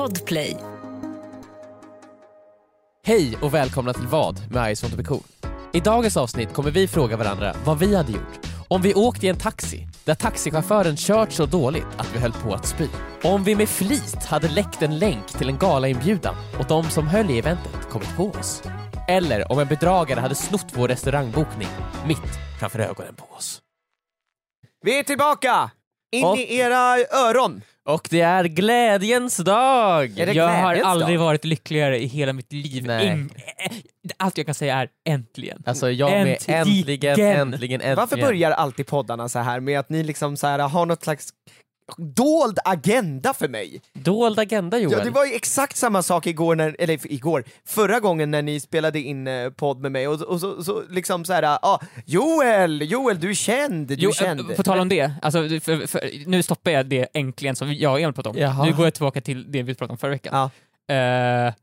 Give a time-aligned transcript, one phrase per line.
[0.00, 0.56] Podplay.
[3.04, 5.22] Hej och välkomna till Vad med Ice Want to be cool.
[5.72, 9.28] I dagens avsnitt kommer vi fråga varandra vad vi hade gjort om vi åkt i
[9.28, 12.88] en taxi där taxichauffören kört så dåligt att vi höll på att spy.
[13.22, 17.30] Om vi med flit hade läckt en länk till en galainbjudan och de som höll
[17.30, 18.62] i eventet kommit på oss.
[19.08, 21.68] Eller om en bedragare hade snott vår restaurangbokning
[22.06, 23.60] mitt framför ögonen på oss.
[24.82, 25.70] Vi är tillbaka!
[26.12, 26.96] In Och- i era
[27.28, 27.62] öron!
[27.88, 30.18] Och det är glädjens dag!
[30.18, 31.24] Är det Jag har glädjens aldrig dag?
[31.24, 32.84] varit lyckligare i hela mitt liv.
[32.86, 33.06] Nej.
[33.08, 33.30] Im-
[33.70, 33.76] eh,
[34.16, 35.62] Allt jag kan säga är äntligen.
[35.66, 36.60] Alltså jag med Äntligen.
[36.60, 37.50] äntligen, äntligen,
[37.80, 37.96] äntligen.
[37.96, 41.28] Varför börjar alltid poddarna så här med att ni liksom så här har något slags
[41.98, 43.80] dold agenda för mig?
[43.92, 44.98] Dold agenda Joel.
[44.98, 48.60] Ja, det var ju exakt samma sak igår, när, eller igår, förra gången när ni
[48.60, 52.82] spelade in eh, podd med mig och, och så, så liksom så här, ah, Joel,
[52.90, 54.40] Joel du är känd, du Jo, är känd.
[54.50, 57.92] eh, på tal om det, alltså, för, för, nu stoppar jag det äntligen som jag
[57.92, 58.42] och Emil pratade om.
[58.42, 58.64] Jaha.
[58.64, 60.50] Nu går jag tillbaka till det vi pratade om förra veckan.
[60.86, 60.94] Ja.
[60.94, 61.54] Eh,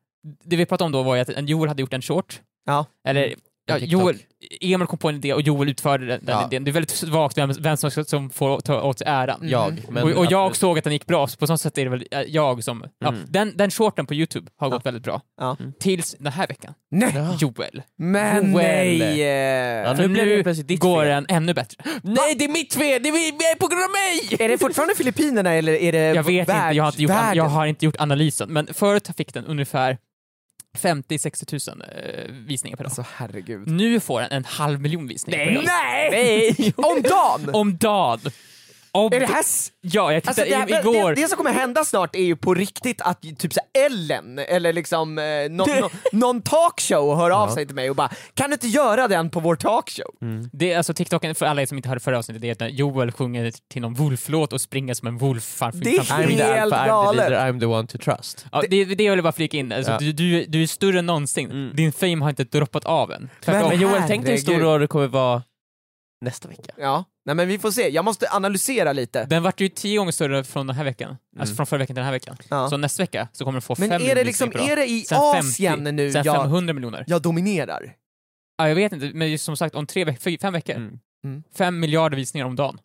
[0.43, 2.85] det vi pratade om då var ju att en Joel hade gjort en short, Ja.
[3.07, 3.35] eller
[3.67, 3.77] ja.
[3.77, 4.17] Joel,
[4.61, 6.45] Emil kom på en idé och Joel utförde den, den Ja.
[6.47, 6.63] idén.
[6.63, 9.39] Det är väldigt svagt vem, vem som, som får ta åt sig äran.
[9.41, 9.81] Jag.
[9.89, 10.55] Men och, och jag absolut.
[10.57, 12.83] såg att den gick bra, så på sånt sätt är det väl eh, jag som...
[12.99, 13.21] Ja, Mm.
[13.29, 15.21] den, den shorten på Youtube har gått väldigt bra.
[15.41, 15.57] Ja.
[15.79, 16.73] Tills den här veckan.
[16.91, 17.37] Nej, Ja.
[17.39, 17.81] Joel.
[17.97, 18.63] men Joel.
[18.65, 19.19] nej!
[19.83, 21.07] Ja, nu blev det nu plötsligt ditt går fel.
[21.09, 21.77] den ännu bättre.
[22.03, 23.03] Nej, det är mitt fel!
[23.03, 24.45] Det är, på grund av mig!
[24.45, 27.35] Är det fortfarande Filippinerna eller är det Jag vet inte, jag har inte, gjort, an-
[27.37, 29.97] jag har inte gjort analysen, men förut fick den ungefär
[30.77, 32.89] 50-60 tusen eh, visningar per dag.
[32.89, 33.67] Alltså herregud.
[33.67, 35.63] Nu får den en halv miljon visningar per dag.
[35.65, 36.73] Nej!
[36.75, 37.55] Om dagen!
[37.55, 38.31] Om dagen!
[38.97, 39.43] Om, Är det här
[39.81, 41.09] Ja, jag Alltså tittade det, här, igår.
[41.15, 44.73] det, det som kommer hända snart är ju på riktigt att typ så Ellen eller
[44.73, 48.53] liksom eh, någon, någon, någon talkshow hör av sig till mig och bara “Kan du
[48.53, 50.11] inte göra den på vår talkshow?”
[50.53, 52.59] Det är alltså TikToken, för alla er som inte hörde förra avsnittet, det är att
[52.59, 56.31] när Joel sjunger till någon Wolf-låt och springer som en wolf Det är framför helt
[56.31, 57.29] I'm the alpha, I'm the galet.
[57.29, 58.45] leader, I'm the one to trust.
[58.51, 59.97] Ja, det, det jag ville bara flika in, alltså, Ja.
[59.99, 61.51] du, du, du är större än någonsin.
[61.51, 61.75] Mm.
[61.75, 63.29] Din fame har inte droppat av än.
[63.45, 63.69] Tvärtom.
[63.69, 65.41] Men Joel, tänk dig hur stor roll det kommer vara
[66.21, 66.73] nästa vecka.
[66.77, 67.89] Ja, nej men vi får se.
[67.89, 69.25] Jag måste analysera lite.
[69.25, 71.17] Den vart ju tio gånger större från den här veckan.
[71.39, 72.37] Alltså från förra veckan till den här veckan.
[72.49, 72.69] Ja.
[72.69, 74.85] Så nästa vecka så kommer den få Men fem är det miljoner liksom, är det
[74.89, 77.03] i Sen 50, Asien nu Sen jag, 500 miljoner.
[77.07, 77.93] jag dominerar?
[78.57, 80.75] Ja, jag vet inte, men som sagt om tre veck- fy- fem veckor.
[80.75, 80.99] Mm.
[81.25, 81.43] Mm.
[81.57, 82.79] Fem miljarder visningar om dagen.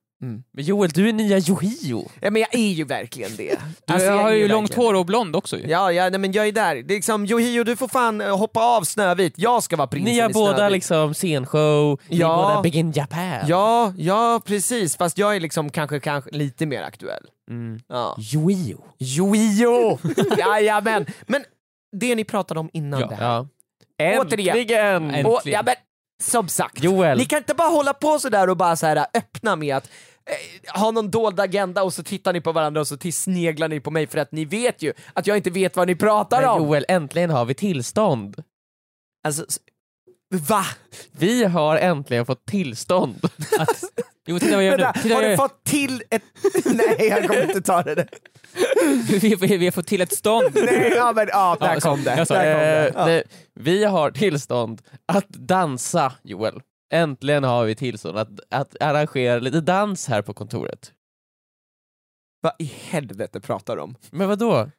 [0.52, 2.08] Men Joel, du är nya Yohio.
[2.20, 3.58] Ja men jag är ju verkligen det.
[3.86, 5.66] Du Alltså, jag har är ju långt hår och blond också ju.
[5.68, 6.74] Ja, ja nej, men jag är där.
[6.74, 10.14] Det är liksom, Yohio du får fan eh, hoppa av Snövit, jag ska vara prinsen
[10.14, 10.72] Ni har i båda Snövit.
[10.72, 12.36] liksom scenshow, ni är Ja.
[12.48, 13.44] båda Big in Japan.
[13.48, 17.26] Ja, ja precis, fast jag är liksom kanske, kanske lite mer aktuell.
[17.50, 17.80] Mm.
[17.88, 18.16] Ja.
[18.34, 19.98] Yohio!
[20.38, 21.06] Jajamän!
[21.26, 21.44] Men
[22.00, 23.06] det ni pratade om innan Ja.
[23.06, 23.24] det här.
[23.24, 23.46] Ja.
[24.20, 24.56] Återigen.
[24.56, 25.04] Äntligen!
[25.04, 25.26] Äntligen.
[25.26, 25.74] Och, ja, men,
[26.22, 27.18] som sagt, Joel.
[27.18, 29.88] ni kan inte bara hålla på sådär och bara så här, öppna med att
[30.26, 33.80] eh, ha någon dold agenda och så tittar ni på varandra och så sneglar ni
[33.80, 36.50] på mig för att ni vet ju att jag inte vet vad ni pratar Men
[36.50, 36.62] om.
[36.62, 38.42] Joel, äntligen har vi tillstånd.
[39.26, 39.44] Alltså,
[40.48, 40.64] va?
[41.12, 43.24] Vi har äntligen fått tillstånd.
[43.58, 43.82] Att,
[44.26, 45.02] jo, titta vad jag gör Vänta, nu.
[45.02, 46.22] Titta har du fått till ett...
[46.64, 47.94] Nej, jag kommer inte ta det.
[47.94, 48.08] gör.
[49.20, 50.50] vi, vi, vi har fått till ett stånd.
[50.54, 52.26] Nej, ja men ja, där Ja, så- kom det.
[52.26, 52.88] sa Där kom det.
[53.00, 53.22] Eh, det,
[53.54, 56.60] vi har tillstånd att dansa, Joel.
[56.92, 60.92] Äntligen har vi tillstånd att, att arrangera lite dans här på kontoret.
[62.40, 63.96] Vad i helvete pratar du om?
[64.10, 64.70] Men vad då?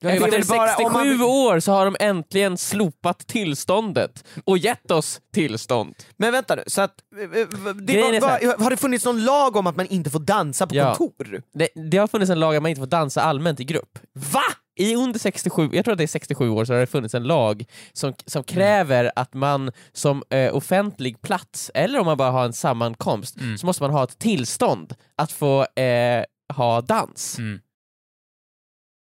[0.00, 4.58] Det är Efter bara 67 om man- år så har de äntligen slopat tillståndet och
[4.58, 5.94] gett oss tillstånd.
[6.16, 7.28] Men vänta nu, så att, eh, eh,
[7.74, 10.74] det var, var, har det funnits någon lag om att man inte får dansa på
[10.76, 10.94] Ja.
[10.94, 11.42] kontor?
[11.52, 13.98] Det, det har funnits en lag att man inte får dansa allmänt i grupp.
[14.12, 14.42] Va?
[14.78, 17.22] I under 67, jag tror att det är 67 år, så har det funnits en
[17.24, 22.44] lag som, som kräver att man som eh, offentlig plats, eller om man bara har
[22.44, 23.58] en sammankomst, Mm.
[23.58, 27.38] så måste man ha ett tillstånd att få eh, ha dans.
[27.38, 27.60] Mm.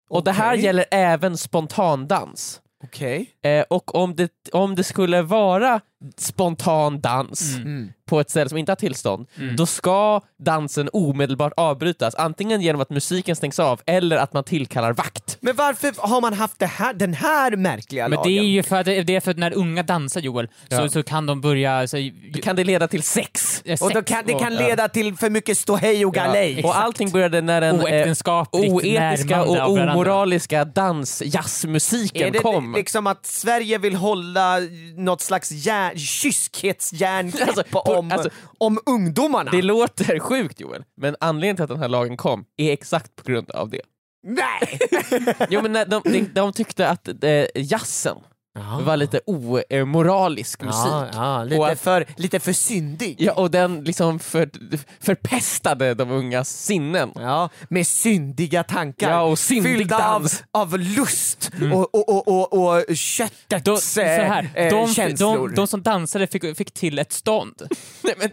[0.09, 2.61] Och det här gäller även spontandans.
[2.83, 3.29] Okej.
[3.43, 5.81] Eh, och om det, om det skulle vara
[6.17, 7.67] spontan dans Mm.
[7.67, 7.89] Mm.
[8.09, 9.55] på ett ställe som inte har tillstånd, Mm.
[9.55, 14.93] då ska dansen omedelbart avbrytas, antingen genom att musiken stängs av eller att man tillkallar
[14.93, 15.37] vakt.
[15.41, 18.33] Men varför har man haft det här, den här märkliga Men lagen?
[18.33, 20.77] det är ju för att, det är för att när unga dansar Joel, Ja.
[20.77, 21.87] så, så kan de börja...
[21.87, 21.97] Så,
[22.33, 23.61] Då kan det leda till sex.
[23.65, 26.63] eh, och då sex kan, det kan leda till för mycket ståhej och galej.
[26.63, 29.93] Och allting började när den eh, oetiska och av varandra.
[29.93, 32.73] omoraliska dans-jazzmusiken Är det kom.
[32.73, 34.57] liksom att Sverige vill hålla
[34.95, 35.51] något slags
[35.91, 39.51] jär, kyskhetsjärngrepp Alltså, på- om, alltså- om ungdomarna?
[39.51, 43.31] Det låter sjukt Joel, men anledningen till att den här lagen kom är exakt på
[43.31, 43.81] grund av det.
[44.27, 44.79] Nej!
[45.49, 48.17] Jo men de, de, de tyckte att eh, jazzen
[48.57, 50.85] Det var lite omoralisk musik.
[50.85, 53.15] Ja, ja, lite, Och för, lite för syndig.
[53.19, 54.49] Ja, och den liksom för,
[54.99, 57.11] förpestade de ungas sinnen.
[57.15, 59.11] Ja, med syndiga tankar.
[59.11, 60.43] Ja, och syndig Fyllda av, dans.
[60.51, 65.47] av lust och, och, och, och, och köttets De, så här, eh, de, känslor.
[65.47, 67.61] de, de som dansade fick, fick till ett stånd.
[68.01, 68.29] Nej, men,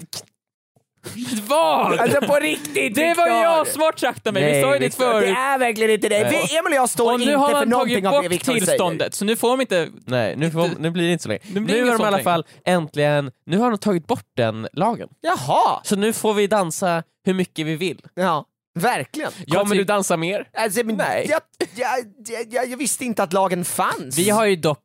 [1.48, 2.00] Vad?
[2.00, 3.28] Alltså på riktigt Det var Viktor!
[3.28, 5.36] jag smart sagt av mig, vi Nej, sa ju det Viktor, Det förut.
[5.38, 6.24] är verkligen inte det.
[6.30, 8.28] Vi, Emil och jag står Och nu inte har för man någonting tagit av det
[8.28, 8.66] bort Viktor säger.
[8.66, 9.88] tillståndet, så nu får de inte...
[10.06, 11.40] nej, nu, får, nu blir det inte så länge.
[11.52, 15.08] Nu inget har de i alla fall äntligen, nu har de tagit bort den lagen.
[15.20, 15.80] Jaha!
[15.84, 18.00] Så nu får vi dansa hur mycket vi vill.
[18.14, 18.44] Ja,
[18.78, 19.32] verkligen.
[19.48, 20.48] Kommer du dansa mer?
[20.52, 21.26] Alltså, men Nej.
[21.30, 21.40] Jag,
[21.76, 24.18] jag, jag, jag, jag visste inte att lagen fanns.
[24.18, 24.82] Vi har ju dock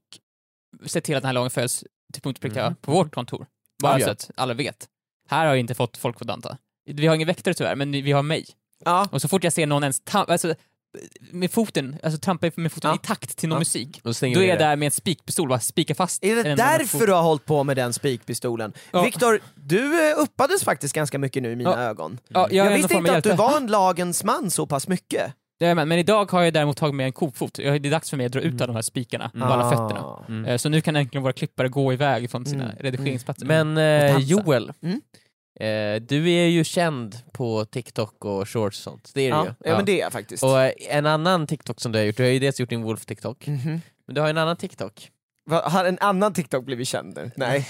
[0.85, 1.83] sett till att den här lagen följs
[2.13, 2.75] till punkt och pricka Mm.
[2.75, 3.45] på vårt kontor.
[3.83, 4.11] Bara Ja, så ja.
[4.11, 4.87] att alla vet.
[5.29, 6.57] Här har jag inte fått folk att dansa.
[6.85, 8.45] Vi har ingen väktare tyvärr, men vi har mig.
[8.85, 9.07] Ja.
[9.11, 10.55] Och så fort jag ser någon ens alltså,
[11.31, 12.95] med foten, alltså trampa med foten Ja.
[12.95, 13.59] i takt till någon Ja.
[13.59, 17.13] musik, Då, är jag där med en spikpistol bara spikar fast Är det därför du
[17.13, 18.73] har hållit på med den spikpistolen?
[18.91, 19.03] Ja.
[19.03, 22.19] Viktor, du eh, uppades faktiskt ganska mycket nu i mina ögon.
[22.27, 25.33] Ja, jag, Jag, visste inte att du var en lagens man så pass mycket.
[25.61, 27.59] Jajamän, men idag har jag däremot tagit med en kofot.
[27.59, 29.65] Jag- Det är dags för mig att dra ut av de här spikarna på alla
[29.65, 29.69] Ah.
[29.71, 30.25] fötterna.
[30.27, 30.45] Mm.
[30.45, 32.75] Eh, Så nu kan äntligen våra klippare gå iväg från sina Mm.
[32.79, 33.45] redigeringsplatser.
[33.45, 34.27] Men Och eh, dansa.
[34.27, 35.01] Joel, Mm.
[35.59, 39.11] eh, du är ju känd på TikTok och shorts och sånt.
[39.13, 39.71] Det är Ja, du ju.
[39.71, 40.43] ja, men det är jag faktiskt.
[40.43, 42.83] Och eh, en annan TikTok som du har gjort, du har ju dels gjort din
[42.85, 43.81] Wolf-TikTok, Mhm.
[44.07, 45.09] men du har en annan TikTok.
[45.45, 47.31] Va, Har en annan TikTok blivit känd nu?
[47.35, 47.67] Nej.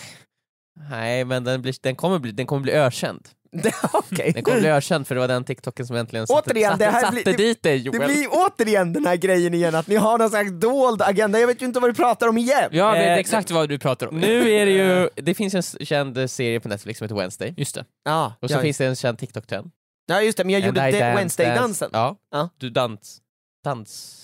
[0.89, 3.27] Nej men den, blir, den, kommer bli, den kommer bli ökänd.
[3.93, 4.31] Okej.
[4.33, 6.91] Den kommer bli ökänd för det var den TikToken som äntligen satte, Återigen, satte, det
[6.91, 8.07] här satte blir- det- dit dig Det Joel.
[8.13, 11.61] blir återigen den här grejen igen, att ni har någon slags dold agenda, jag vet
[11.61, 12.69] ju inte vad du pratar om igen.
[12.71, 14.19] Jag vet Eh, exakt vad du pratar om.
[14.19, 17.75] Nu är det ju, det finns en känd serie på Netflix som heter Wednesday, Just
[17.75, 17.85] det.
[18.05, 19.71] Ja, och så ja, finns det en känd TikTok-trend.
[20.07, 21.89] ja just det, men jag gjorde And det- dance, Wednesday-dansen.
[21.93, 22.15] Ja.
[22.31, 22.49] Ja.
[22.57, 23.17] du dans,
[23.63, 24.15] dans,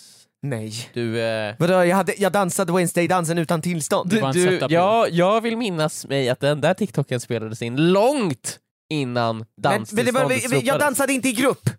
[0.49, 0.89] Nej.
[0.93, 1.21] du...
[1.21, 4.09] Eh, Vadå, jag, hade, jag dansade Wednesday-dansen utan tillstånd?
[4.09, 4.71] Du, setup.
[4.71, 8.59] ja, jag vill minnas mig att den där TikToken spelades in långt
[8.89, 9.45] innan men,
[9.91, 11.69] men det var, danstillståndet jag dansade inte i grupp.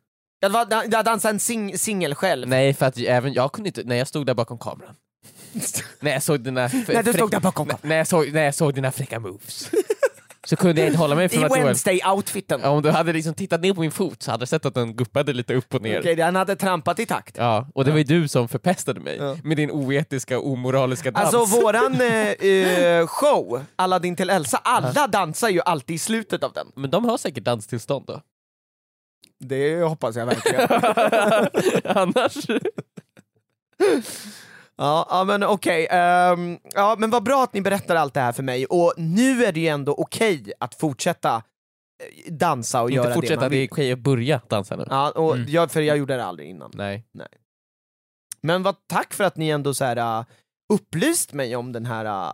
[0.40, 2.48] Jag, var, jag dansade en sing, singel själv.
[2.48, 4.94] Nej, för att även jag kunde inte, när jag stod där bakom kameran.
[6.00, 6.70] när jag såg dina...
[6.88, 9.70] När du stod där bakom när, när, jag såg, när jag såg dina fräcka moves.
[10.46, 12.64] så kunde jag inte hålla mig från I att Joel, Wednesday-outfiten.
[12.64, 14.96] om du hade liksom tittat ner på min fot så hade du sett att den
[14.96, 16.00] guppade lite upp och ner.
[16.00, 17.37] Okej, den hade trampat i takt.
[17.38, 19.37] Ja, och det var ju du som förpestade mig Ja.
[19.44, 21.34] med din oetiska, omoraliska dans.
[21.34, 26.52] Alltså våran eh, eh, show, Aladdin till Elsa, alla dansar ju alltid i slutet av
[26.52, 26.66] den.
[26.76, 28.20] Men de har säkert danstillstånd då?
[29.40, 30.69] Det hoppas jag verkligen.
[31.96, 32.37] Annars...
[34.76, 35.87] Ja, ja men okej.
[35.90, 38.67] ehm, ja, men vad bra att ni berättar allt det här för mig.
[38.67, 43.14] Och nu är det ju ändå okej att fortsätta eh, dansa och göra inte det
[43.14, 43.69] fortsätta, man det är vill.
[43.73, 44.84] okej att börja dansa nu.
[44.90, 45.49] Ja, och Mm.
[45.50, 46.70] jag, för jag gjorde det aldrig innan.
[46.75, 47.05] Nej.
[48.40, 50.25] Men vad, tack för att ni ändå så här, äh,
[50.73, 52.32] upplyst mig om den här äh,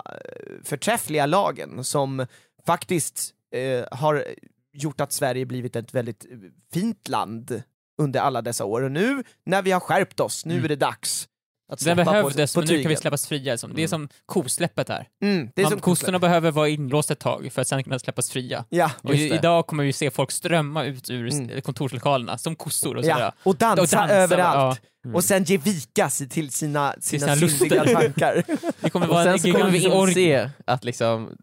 [0.65, 2.27] förträffliga lagen som
[2.67, 4.25] faktiskt äh, har
[4.73, 6.27] gjort att Sverige blivit ett väldigt
[6.73, 7.63] fint land
[8.03, 8.83] under alla dessa år.
[8.83, 10.65] Och nu när vi har skärpt oss, nu Mm.
[10.65, 11.29] är det dags
[11.73, 13.59] att Den behövdes, på, på men nu kan vi släppas fria.
[13.59, 13.75] Som.
[13.75, 15.09] Det är som kosläppet här.
[15.23, 17.99] Mm, det är Man, som kossorna behöver vara inlåsta ett tag för att sen kunna
[17.99, 18.65] släppas fria.
[18.69, 19.37] Ja, Och Just det.
[19.37, 21.61] idag kommer vi se folk strömma ut ur Mm.
[21.63, 23.33] kontorslokalerna som kossor och ja.
[23.43, 24.81] och dansa, Och dansa, överallt.
[25.05, 25.15] Mm.
[25.15, 28.01] Och sen ge vika sig till sina, sina, sina syndiga luster.
[28.03, 28.45] tankar.
[28.81, 31.37] Det kommer Och sen en så kommer vi inse att liksom,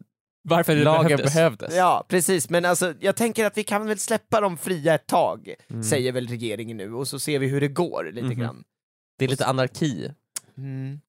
[0.44, 1.34] Varför det lagen behövdes.
[1.34, 1.76] behövdes.
[1.76, 2.50] Ja, precis.
[2.50, 5.84] Men alltså, jag tänker att vi kan väl släppa dem fria ett tag, Mm.
[5.84, 8.40] säger väl regeringen nu, och så ser vi hur det går lite Mhm.
[8.40, 8.64] grann.
[9.20, 10.12] Det är lite anarki.
[10.58, 11.00] Mm.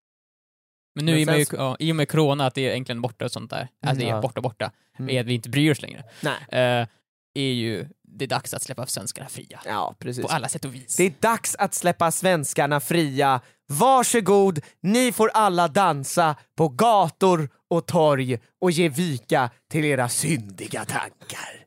[0.94, 3.00] Men nu Men i och, med, ja, i och med corona, att det är egentligen
[3.02, 4.20] borta och sånt där, alltså det är Ja.
[4.20, 5.16] borta borta, Mm.
[5.16, 6.34] är att vi inte bryr oss längre, Nej.
[6.48, 6.86] eh,
[7.34, 9.60] är ju det är dags att släppa svenskarna fria.
[9.64, 10.22] Ja, precis.
[10.26, 10.96] På alla sätt och vis.
[10.96, 13.40] Det är dags att släppa svenskarna fria.
[13.68, 20.84] Varsågod, ni får alla dansa på gator och torg och ge vika till era syndiga
[20.84, 21.64] tankar.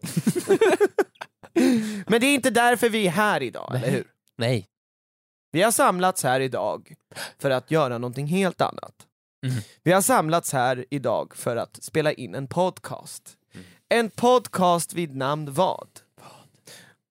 [2.09, 4.03] Men det är inte därför vi är här idag, eller hur?
[4.37, 4.67] Nej.
[5.53, 6.93] Vi har samlats här idag
[7.39, 8.93] för att göra någonting helt annat.
[9.45, 9.61] Mhm.
[9.83, 13.37] Vi har samlats här idag för att spela in en podcast.
[13.89, 15.87] En podcast vid namn vad?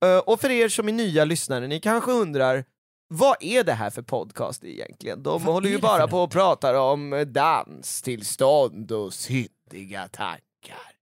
[0.04, 2.64] Ö, Och för er som är nya lyssnare, ni kanske undrar
[3.08, 5.22] vad är det här för podcast egentligen?
[5.22, 10.92] De håller ju bara på och pratar om danstillstånd och syndiga tankar.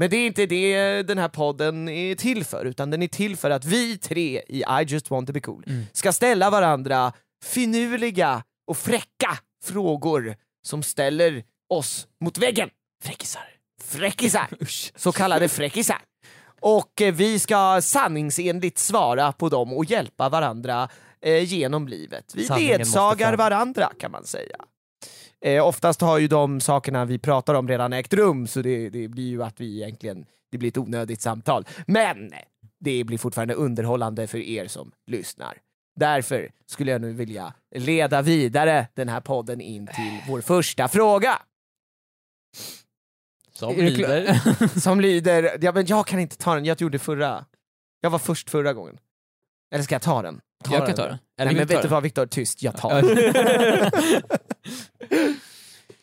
[0.00, 3.36] Men det är inte det den här podden är till för, utan den är till
[3.36, 5.86] för att vi tre i I just want to be cool Mm.
[5.92, 7.12] ska ställa varandra
[7.44, 12.70] finurliga och fräcka frågor som ställer oss mot väggen.
[13.02, 13.42] Fräckisar.
[13.82, 14.48] Fräckisar.
[14.96, 15.98] Så kallade fräckisar.
[16.60, 20.88] Och eh, vi ska sanningsenligt svara på dem och hjälpa varandra
[21.22, 22.32] eh, genom livet.
[22.34, 24.56] Vi Sanningen ledsagar varandra kan man säga.
[25.44, 29.08] Eh, oftast har ju de sakerna vi pratar om redan ägt rum, så det, det
[29.08, 31.66] blir ju att vi egentligen, det blir ett onödigt samtal.
[31.86, 32.32] Men
[32.80, 35.58] det blir fortfarande underhållande för er som lyssnar.
[35.96, 41.38] Därför skulle jag nu vilja leda vidare den här podden in till vår första fråga.
[43.52, 44.80] Som lyder.
[44.80, 47.44] Som lyder, ja, men jag kan inte ta den, jag gjorde förra.
[48.00, 48.98] Jag var först förra gången.
[49.70, 50.40] Eller ska jag ta den?
[50.64, 51.18] Ta Jag kan ta den.
[51.38, 51.94] Nej, vill men ta vet du den?
[51.94, 53.32] vad Viktor, tyst, jag tar den.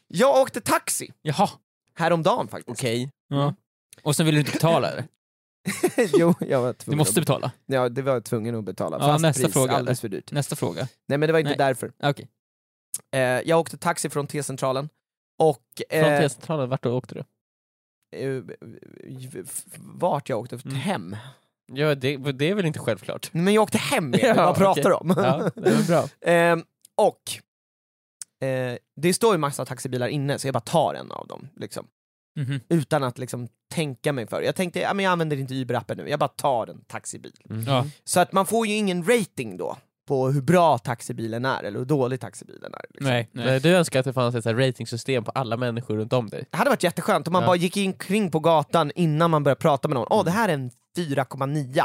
[0.08, 1.50] Jag åkte taxi Jaha.
[1.94, 2.80] häromdagen faktiskt.
[2.80, 3.12] Okej.
[3.28, 3.54] Ja.
[4.04, 5.06] Och sen vill du inte betala eller?
[6.18, 7.52] jo, jag var Du tvungen måste att, betala.
[7.66, 8.98] Ja, det var jag tvungen att betala.
[9.00, 10.32] Ja, Fast nästa pris, fråga, alldeles för dyrt.
[10.32, 10.88] Nästa fråga.
[11.08, 11.58] Nej men det var inte Nej.
[11.58, 11.92] därför.
[12.04, 12.28] Okej.
[13.12, 14.90] Eh, jag åkte taxi från T-centralen
[15.40, 15.64] och...
[15.92, 17.24] Från Eh, T-centralen, vart då åkte du?
[18.20, 18.44] eh,
[19.78, 20.56] vart jag åkte?
[20.66, 20.76] Mm.
[20.76, 21.16] Hem.
[21.74, 23.30] Ja, det, det är väl inte självklart?
[23.34, 24.94] Men jag åkte hem med Ja, vad pratar okej.
[24.94, 25.14] om?
[25.18, 26.10] Ja, det är bra.
[26.32, 26.64] Ehm,
[26.96, 27.22] och
[28.48, 31.48] eh, det står ju massa taxibilar inne så jag bara tar en av dem.
[31.56, 31.88] Liksom.
[32.40, 32.60] Mhm.
[32.70, 34.42] Utan att liksom tänka mig för.
[34.42, 37.34] Jag tänkte, ja, men jag använder inte Uber-appen nu, jag bara tar en taxibil.
[37.46, 37.64] Mhm.
[37.68, 37.86] Ja.
[38.04, 41.86] Så att man får ju ingen rating då på hur bra taxibilen är eller hur
[41.86, 42.82] dålig taxibilen är.
[42.90, 43.08] Liksom.
[43.12, 43.46] Nej, nej.
[43.46, 46.30] Men Du önskar att det fanns ett så här ratingsystem på alla människor runt om
[46.30, 46.46] dig?
[46.52, 47.48] Det hade varit jätteskönt om man Ja.
[47.48, 50.08] bara gick in kring på gatan innan man började prata med någon.
[50.10, 51.84] Åh, det här är en 4,9.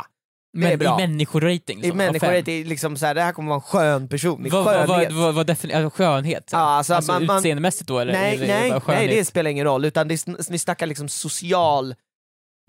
[0.55, 1.01] Men bra.
[1.01, 1.79] i människorating?
[1.79, 2.35] I som- av människor fem.
[2.35, 4.47] är det liksom så här, det här kommer vara en skön person.
[4.47, 4.89] I Vad skönhet.
[4.89, 6.49] vad- vad- vad defini- alltså skönhet?
[6.53, 8.13] Ja, alltså, alltså man- man- utseendemässigt då eller?
[8.13, 11.95] nej, eller nej, nej, det spelar ingen roll, utan det vi snackar liksom social,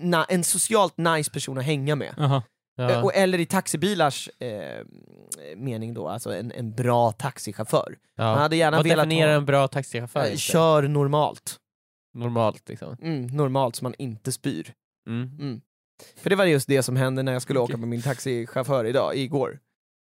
[0.01, 2.13] na, en socialt nice person att hänga med.
[2.17, 2.43] Jaha.
[2.75, 2.91] Ja.
[2.91, 4.85] Eh, Och, eller i taxibilars eh,
[5.55, 7.95] mening då, alltså en, en bra taxichaufför.
[8.17, 8.35] Man ja.
[8.35, 10.29] hade gärna Vad velat definierar ha, en bra taxichaufför?
[10.29, 11.59] eh, kör normalt.
[12.13, 12.97] Normalt liksom.
[13.01, 14.73] Mm, normalt så man inte spyr.
[15.07, 15.29] Mm.
[15.39, 15.61] Mm.
[16.17, 19.15] För det var just det som hände när jag skulle åka med min taxichaufför idag,
[19.17, 19.59] igår.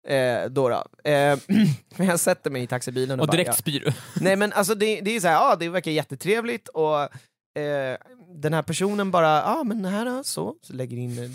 [0.08, 0.70] Eh, då.
[0.72, 1.40] Eh,
[1.98, 3.54] men jag sätter mig i taxibilen och, Och bara, direkt ja.
[3.54, 3.92] spyr du?
[4.24, 7.10] Nej men alltså det, det är så här, ja det verkar jättetrevligt och
[7.56, 7.98] eh,
[8.36, 11.30] den här personen bara, ja men här då, så, så lägger in eh,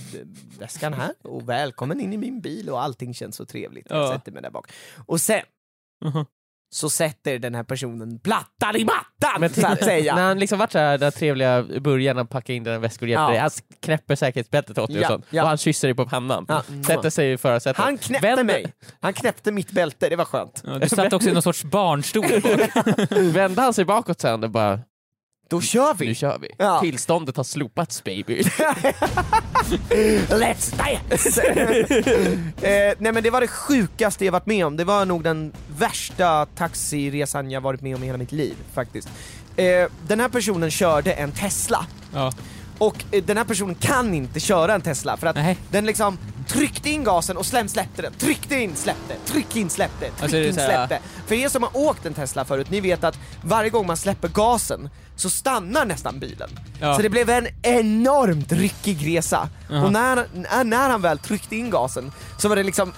[0.59, 3.87] väskan här och välkommen in i min bil och allting känns så trevligt.
[3.91, 4.13] Jag Ja.
[4.13, 4.73] sätter mig där bak.
[5.07, 5.43] Och sen
[6.05, 6.25] Mhm.
[6.75, 10.15] så sätter den här personen plattan i mattan Men så att säga.
[10.15, 13.11] När han liksom varit såhär, den trevliga i början, han packar in dina väskor och
[13.11, 13.29] hjälper Ja.
[13.31, 15.43] dig, han knäpper säkerhetsbältet åt dig Ja, och sånt, ja.
[15.43, 16.45] och han kysser dig på pannan.
[16.49, 16.63] Ja.
[16.87, 17.77] Sätter sig i förarsätet.
[17.77, 20.63] Han knäppte Vänder- mig, han knäppte mitt bälte, det var skönt.
[20.67, 22.25] Ja, du satt också i någon sorts barnstol.
[23.33, 24.81] Vände han sig bakåt sen och bara,
[25.49, 26.15] Då kör nu vi!
[26.15, 26.49] kör vi.
[26.59, 26.81] Ja.
[26.81, 28.43] Tillståndet har slopats baby.
[30.29, 31.43] Let's dance!
[32.63, 35.53] eh, nej men det var det sjukaste jag varit med om, det var nog den
[35.79, 39.09] värsta taxiresan jag varit med om i hela mitt liv faktiskt.
[39.57, 42.33] Eh, den här personen körde en Tesla, ja.
[42.79, 45.59] och eh, den här personen kan inte köra en Tesla för att Nej.
[45.71, 49.99] den liksom tryckte in gasen och släm släppte den, tryckte in, släppte, tryck in, släppte,
[49.99, 50.99] tryck Alltså, det är in, släppte.
[51.27, 54.29] För er som har åkt en Tesla förut, ni vet att varje gång man släpper
[54.29, 56.51] gasen så stannar nästan bilen.
[56.81, 56.97] Ja.
[56.97, 59.49] Så det blev en enormt ryckig resa.
[59.71, 59.85] Jaha.
[59.85, 62.93] Och när, när- när han väl tryckte in gasen så var det liksom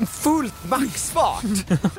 [0.00, 1.44] eh, fullt maxfart.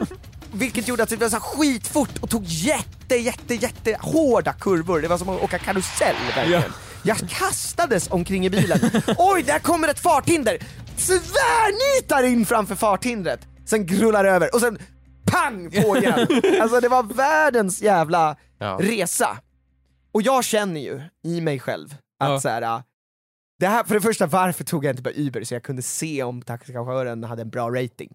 [0.51, 4.99] Vilket gjorde att det var så skitfort och tog jätte, jätte, jätte hårda kurvor.
[5.01, 6.63] Det var som att åka karusell verkligen.
[7.03, 8.79] Jag kastades omkring i bilen.
[9.17, 10.57] Oj, där kommer ett farthinder!
[10.97, 13.39] Tvärnitar in framför farthindret.
[13.65, 14.77] Sen grullar över och sen
[15.25, 16.27] pang på igen.
[16.61, 18.77] Alltså det var världens jävla Ja.
[18.81, 19.37] resa.
[20.19, 22.39] Och jag känner ju i mig själv att Ja.
[22.39, 22.81] så här, äh,
[23.59, 26.23] det här, för det första, varför tog jag inte bara Uber så jag kunde se
[26.23, 28.09] om taxichauffören hade en bra rating?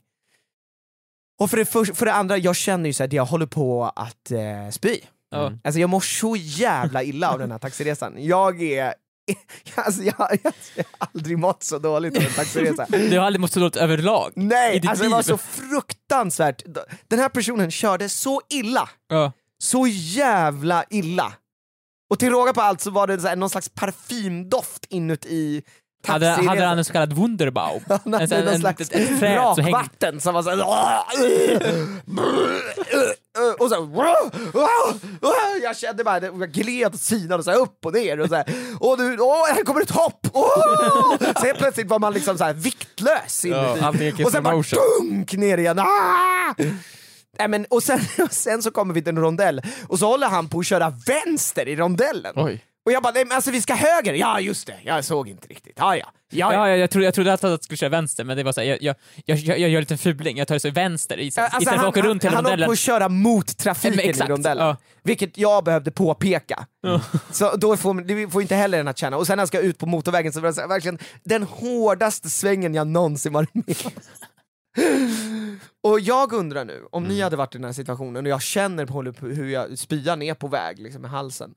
[1.40, 3.46] Och för det, för, för det andra, jag känner ju så här, att jag håller
[3.46, 5.00] på att eh, spy.
[5.30, 5.46] Ja.
[5.46, 5.60] Mm.
[5.64, 8.14] Alltså jag mår så jävla illa av den här taxiresan.
[8.18, 8.94] Jag är...
[9.74, 12.86] Alltså jag, jag, jag har aldrig mått så dåligt av en taxiresa.
[12.90, 14.32] Du har aldrig mått så dåligt överlag?
[14.34, 15.22] Nej, alltså det var liv?
[15.22, 16.62] så fruktansvärt.
[17.08, 18.88] Den här personen körde så illa.
[19.08, 19.32] Ja.
[19.58, 21.32] Så jävla illa.
[22.14, 25.62] Och till råga på allt så var det så här, någon slags parfymdoft inuti
[26.06, 27.82] Hade, hade han en så kallad Wunderbaum?
[27.88, 30.56] En någon en- slags ett- som häng- rakvatten som var såhär...
[33.58, 33.74] Och så
[35.62, 38.34] Jag kände bara, jag gled och sinade och så här upp och ner och så
[38.34, 38.44] här.
[38.80, 40.26] Och nu, åh, här kommer ett hopp!
[40.32, 41.16] Åh!
[41.40, 43.80] Så helt plötsligt var man liksom så här viktlös inuti.
[44.24, 44.54] och sen bara
[45.00, 45.78] dunk ner igen.
[45.78, 46.54] Ah!
[47.38, 50.26] Nej, men, och sen, och sen så kommer vi till en rondell och så håller
[50.26, 52.32] han på att köra vänster i rondellen.
[52.36, 52.64] Oj.
[52.86, 54.14] Och jag bara, nej men alltså vi ska höger!
[54.14, 55.72] Ja just det, jag såg inte riktigt.
[55.76, 56.06] Ja ja.
[56.30, 58.52] ja, Ja, jag, jag, trodde, jag trodde att jag skulle köra vänster, men det var
[58.52, 61.26] så här, jag, jag, jag, jag, jag gör lite fuling, jag tar så vänster i,
[61.26, 62.66] Alltså, istället för att åka runt hela han, han håller rondellen.
[62.68, 64.66] på att köra mot Men trafiken exakt, i rondellen.
[64.66, 64.76] ja.
[65.02, 66.66] Vilket jag behövde påpeka.
[67.30, 69.16] Så då får, det får inte heller den att känna.
[69.16, 71.42] Och sen när jag ska ut på motorvägen så var det så här, verkligen den
[71.42, 73.90] hårdaste svängen jag någonsin varit med om.
[75.80, 77.22] Och jag undrar nu, om ni Mm.
[77.24, 80.48] hade varit i den här situationen och jag känner på hur jag spyan är på
[80.48, 81.54] väg liksom, i halsen.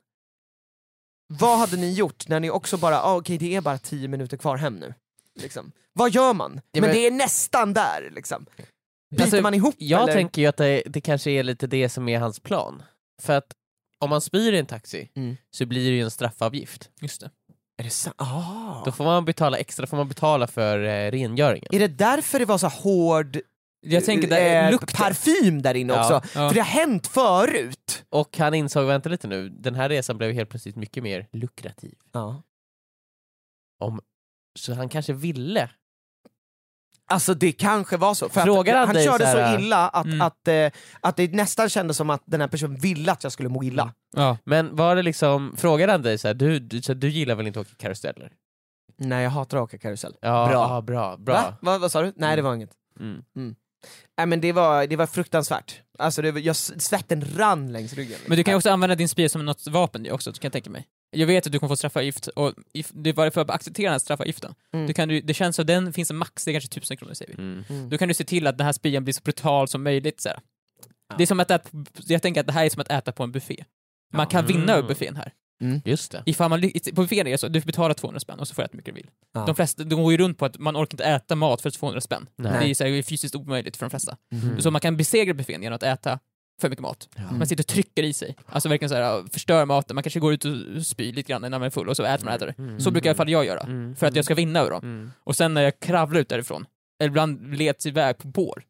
[1.26, 4.36] Vad hade ni gjort när ni också bara, ah, okej det är bara 10 minuter
[4.36, 4.94] kvar hem nu?
[5.34, 5.72] Liksom.
[5.92, 6.52] Vad gör man?
[6.54, 8.46] Ja, men, men- det är nästan där liksom.
[9.10, 10.12] Biter Alltså, man ihop Jag eller?
[10.12, 12.82] tänker ju att det, det kanske är lite det som är hans plan.
[13.22, 13.54] För att
[13.98, 15.36] om man spyr i en taxi Mm.
[15.50, 16.90] så blir det ju en straffavgift.
[17.00, 17.30] Just det.
[17.78, 18.14] Är det sant?
[18.18, 18.82] Ah.
[18.84, 21.68] Då får man betala extra, får man betala för eh, rengöringen.
[21.72, 23.38] Är det därför det var så hård
[23.80, 24.96] Jag tänker där, eh, lukten.
[24.96, 26.00] parfym där inne Ja.
[26.00, 26.14] också?
[26.38, 26.48] Ja.
[26.48, 28.04] För det har hänt förut.
[28.08, 31.94] Och han insåg, vänta lite nu, den här resan blev helt plötsligt mycket mer lukrativ.
[32.12, 32.42] Ja.
[34.58, 35.70] Så han kanske ville.
[37.10, 38.28] Alltså det kanske var så.
[38.28, 40.20] För Frågar att han han dig körde så så, illa att, Mm.
[40.20, 43.48] att, eh, att det nästan kändes som att den här personen ville att jag skulle
[43.48, 43.92] må illa.
[44.16, 44.36] Ja.
[44.44, 47.46] Men var det liksom, frågade han dig så här, du, du, så du gillar väl
[47.46, 48.32] inte att åka karuseller?
[48.98, 50.14] Nej jag hatar att åka karusell.
[50.20, 50.52] Ja, Bra.
[50.68, 51.34] ja, bra, bra.
[51.34, 51.56] Va?
[51.60, 52.12] Vad, vad sa du?
[52.16, 52.70] Nej det var inget.
[53.00, 53.54] Mm.
[54.18, 55.80] Nej men det var, det var fruktansvärt.
[55.98, 58.18] Alltså det jag, svetten rann längs ryggen.
[58.26, 60.70] Men du kan ju också använda din spya som något vapen också, kan jag tänka
[60.70, 60.86] mig.
[61.10, 63.92] Jag vet att du kommer få straffavgift, och if, det bara för att acceptera den
[63.92, 64.54] här straffavgiften.
[64.72, 64.86] Mm.
[64.86, 67.14] Du kan, du, det känns som den finns en max, det är kanske tusen kronor
[67.14, 67.42] säger vi.
[67.42, 67.64] Mm.
[67.68, 67.88] Mm.
[67.88, 70.20] Då kan du se till att den här spyan blir så brutal som möjligt.
[70.20, 70.40] Så här.
[71.16, 71.68] Det är som att äta,
[72.06, 73.64] jag tänker att det här är som att äta på en buffé.
[74.12, 74.56] Man kan Mm.
[74.56, 75.32] vinna över buffén här.
[75.84, 76.22] Just det.
[76.26, 76.60] Ifall man,
[76.94, 78.76] på buffén är det så, du betalar 200 spänn och så får du äta hur
[78.76, 79.10] mycket du vill.
[79.34, 79.46] Ja.
[79.46, 82.00] De flesta, de går ju runt på att man orkar inte äta mat för 200
[82.00, 82.26] spänn.
[82.36, 82.52] Nej.
[82.52, 84.16] Det är ju så här, fysiskt omöjligt för de flesta.
[84.32, 84.60] Mhm.
[84.60, 86.18] Så man kan besegra buffén genom att äta
[86.60, 87.08] för mycket mat.
[87.16, 87.22] Ja.
[87.32, 88.36] Man sitter och trycker i sig.
[88.46, 91.50] Alltså verkligen så här, förstör maten, man kanske går ut och spyr lite grann när
[91.50, 92.54] man är full och så äter man äter.
[92.58, 92.80] Mm.
[92.80, 93.60] Så brukar i alla fall jag göra.
[93.60, 93.96] Mm.
[93.96, 94.80] För att jag ska vinna över dem.
[94.82, 95.10] Mm.
[95.24, 96.66] Och sen när jag kravlar ut därifrån,
[97.00, 98.62] eller ibland leds iväg på bår,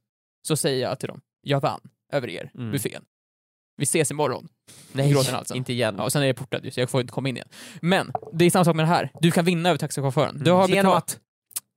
[0.49, 1.81] så säger jag till dem, jag vann
[2.13, 2.71] över er, Mm.
[2.73, 3.03] buffén.
[3.77, 4.49] Vi ses imorgon.
[4.93, 5.55] Nej, Gråter han alltså.
[5.55, 5.95] inte igen.
[5.99, 7.49] Ja, och sen är jag portad ju, så jag får inte komma in igen.
[7.83, 9.11] Men, det är samma sak med det här.
[9.21, 10.39] Du kan vinna över taxichauffören.
[10.45, 10.75] Du har Mm.
[10.77, 11.21] Genom betalat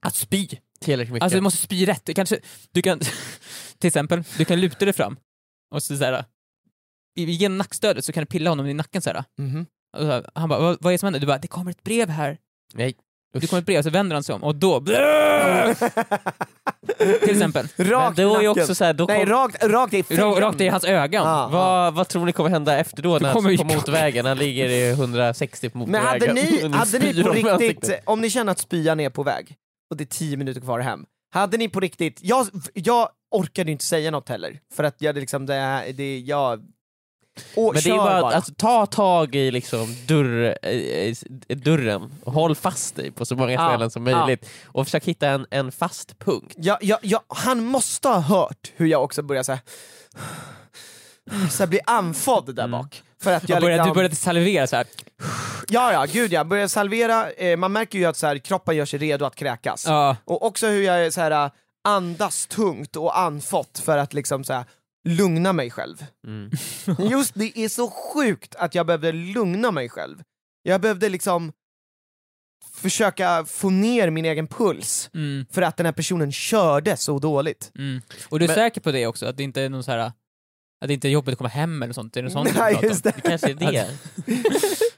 [0.06, 0.48] att spy.
[0.80, 1.24] Tillräckligt mycket.
[1.24, 2.06] Alltså du måste spy rätt.
[2.06, 2.39] Du kanske,
[2.72, 3.00] du kan,
[3.80, 5.18] till exempel, du kan luta dig fram
[5.72, 6.25] och så såhär,
[7.16, 9.24] genom nackstödet så kan du pilla honom i nacken såhär.
[9.38, 9.66] Mhm.
[9.98, 11.20] Och så, han bara, vad, vad är det som händer?
[11.20, 12.38] Du bara, det kommer ett brev här.
[12.74, 12.96] Nej.
[13.34, 14.80] Det kommer ett brev, så vänder han sig om och då,
[17.22, 18.50] till exempel, Rakt Men i ju nacken.
[18.50, 21.28] också så här, då Nej kom, rakt, rakt i ra- rakt i hans ögon.
[21.28, 21.50] Ja.
[21.51, 24.26] vad, vad tror ni kommer hända efter då när kommer han ju- på motorvägen?
[24.26, 26.38] Han ligger i 160 på Men motorvägen.
[26.38, 29.56] hade ni, hade ni på riktigt, om ni känner att spyan är på väg
[29.91, 33.84] och det är 10 minuter kvar hem, hade ni på riktigt, jag, jag orkade inte
[33.86, 36.62] säga något heller, för att jag hade liksom, det, här- det jag...
[37.56, 38.36] Och, Men det är bara, bara.
[38.36, 40.72] Alltså, ta tag i liksom dörr, eh,
[41.48, 44.17] eh, dörren och håll fast dig på så många Ja, ställen som ja.
[44.26, 46.54] möjligt och försök hitta en, en fast punkt.
[46.58, 49.62] jag, jag, jag, han måste ha hört hur jag också börjar såhär,
[51.52, 52.72] så här bli andfådd där Mm.
[52.80, 53.04] bak.
[53.22, 54.86] För att Jag började, liksom, Du började salivera så här.
[55.70, 58.86] Ja ja, gud ja, börjar salvera, eh, man märker ju att så här, kroppen gör
[58.86, 59.86] sig redo att kräkas.
[59.88, 60.17] Ja.
[60.26, 61.52] Och också hur jag är så här,
[61.84, 64.65] andas tungt och andfått för att liksom så här,
[65.08, 66.06] lugna mig själv.
[66.28, 66.52] Mm.
[67.12, 70.24] Just det är så sjukt att jag behövde lugna mig själv.
[70.63, 71.52] Jag behövde liksom
[72.74, 77.72] försöka få ner min egen puls Mm, för att den här personen körde så dåligt.
[77.78, 78.02] mm.
[78.30, 79.26] Och du är Men- säker på det också?
[79.26, 82.17] Att det inte är någon så här att det inte att komma hem eller sånt?
[82.17, 82.89] Är det något sånt du Nej, pratar om?
[82.89, 83.12] just det.
[83.15, 83.89] Det kanske är det.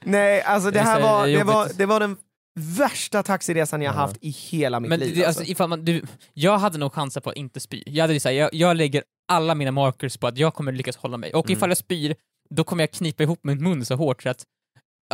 [0.06, 2.16] Nej, alltså det Det är här var, det var, det var den
[2.60, 3.98] värsta taxiresan jag Ja.
[3.98, 5.14] haft i hela mitt Men liv.
[5.14, 5.40] det, alltså.
[5.40, 6.02] alltså, ifall man, du,
[6.34, 7.82] jag hade nog chanser på att inte spy.
[7.86, 10.96] Jag, hade så här, jag, jag lägger alla mina markers på att jag kommer lyckas
[10.96, 11.32] hålla mig.
[11.34, 11.58] Och Mm.
[11.58, 12.14] ifall jag spyr,
[12.50, 14.44] då kommer jag knipa ihop min mun så hårt så att,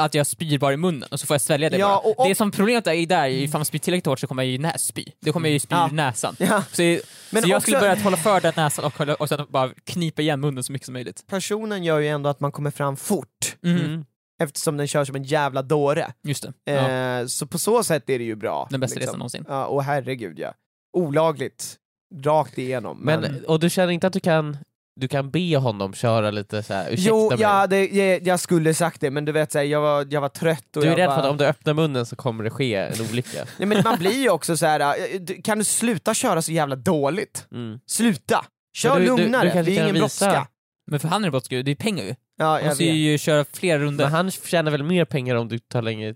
[0.00, 1.98] att jag spyr bara i munnen och så får jag svälja det Ja, bara.
[1.98, 4.42] och- och- Det som problemet är där, är ifall man spyr tillräckligt hårt så kommer
[4.42, 5.05] jag ju nässpy.
[5.20, 5.88] Då kommer jag ju spy Ja.
[5.90, 6.37] ur näsan.
[6.38, 6.62] ja.
[6.72, 6.83] Så,
[7.31, 9.70] Men så jag också- skulle börja hålla för den näsan och, hålla- och sen bara
[9.85, 11.24] knipa igen munnen så mycket som möjligt.
[11.26, 13.76] Personen gör ju ändå att man kommer fram fort, Mhm.
[13.76, 14.05] Mm.
[14.42, 16.12] Eftersom den kör som en jävla dåre.
[16.24, 16.72] Just det.
[16.72, 17.20] Ja.
[17.20, 18.66] Eh, så på så sätt är det ju bra.
[18.70, 19.09] Den bästa liksom.
[19.09, 19.44] resan någonsin.
[19.48, 20.53] Ja, och herregud ja.
[20.96, 21.76] Olagligt.
[22.24, 22.98] Rakt igenom.
[23.00, 24.57] Men, Men, och du känner inte att du kan,
[25.00, 27.38] du kan be honom köra lite så här, ursäkta jo, mig?
[27.40, 30.20] ja, det, jag, jag skulle sagt det, men du vet, så här, jag, var, jag
[30.20, 31.16] var trött och Du är jag rädd bara...
[31.16, 33.46] för att om du öppnar munnen så kommer det ske en olycka?
[33.59, 34.81] Nej, men man blir ju också så här.
[34.81, 37.46] eh, du- kan du sluta köra så jävla dåligt?
[37.53, 37.81] Mm.
[37.87, 38.44] Sluta!
[38.76, 40.46] Kör du- du- lugnare, du kanske det är kan ingen brådska.
[40.90, 42.14] Men för han är det brottsgud, det är pengar ju.
[42.40, 42.94] Ja, jag måste vet.
[42.94, 44.05] ju köra flera runder.
[44.05, 46.14] Men han tjänar väl mer pengar om du tar längre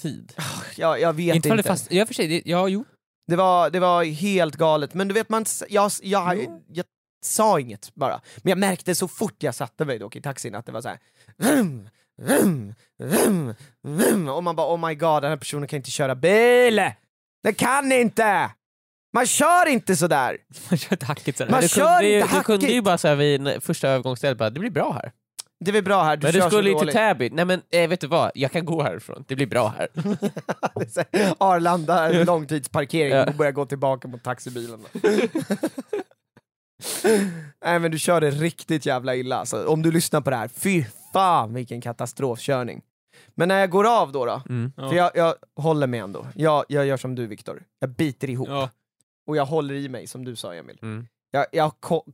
[0.00, 0.32] tid?
[0.76, 1.62] Ja, jag vet inte inte.
[1.62, 2.84] fast, ja för sig, det, ja jo.
[3.26, 6.84] Det, var, det var helt galet, men du vet, man, jag, jag, jag, jag
[7.24, 8.20] sa inget bara.
[8.36, 10.88] Men jag märkte så fort jag satte mig dock i taxin att det var så
[10.88, 10.98] här.
[11.36, 11.88] Vrum,
[12.22, 14.28] vrum, vrum, vrum.
[14.28, 16.76] Och man bara oh my god, den här personen kan inte köra bil!
[17.42, 18.50] Den kan inte!
[19.12, 20.38] Man kör inte sådär!
[20.70, 21.50] Man kör inte hackigt sådär.
[21.50, 24.60] Man du kör kunde, inte du kunde ju bara säga vid första övergångsstället bara, det
[24.60, 25.12] blir bra här.
[25.64, 26.88] Det är väl bra här, du men du skulle ju till.
[26.92, 29.88] Täby, nej men eh, vet du vad, jag kan gå härifrån, det blir bra här.
[31.38, 34.84] Arlanda, långtidsparkering, och börjar gå tillbaka mot taxibilarna.
[37.64, 39.66] Nej men du körde riktigt jävla illa alltså.
[39.66, 42.82] om du lyssnar på det här, fy fan vilken katastrofkörning.
[43.34, 44.72] Men när jag går av då, då Mm.
[44.76, 48.48] För jag, jag håller med ändå, jag, jag gör som du Viktor, jag biter ihop
[48.48, 48.70] Ja.
[49.26, 50.78] och jag håller i mig som du sa Emil.
[50.82, 51.06] Mm.
[51.30, 51.72] Jag, jag,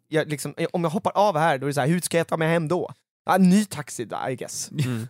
[0.08, 2.26] jag liksom, om jag hoppar av här, då är det så här, hur ska jag
[2.26, 2.92] ta mig hem då?
[3.28, 4.70] Ja, ny taxi då, I guess.
[4.84, 5.08] Mm.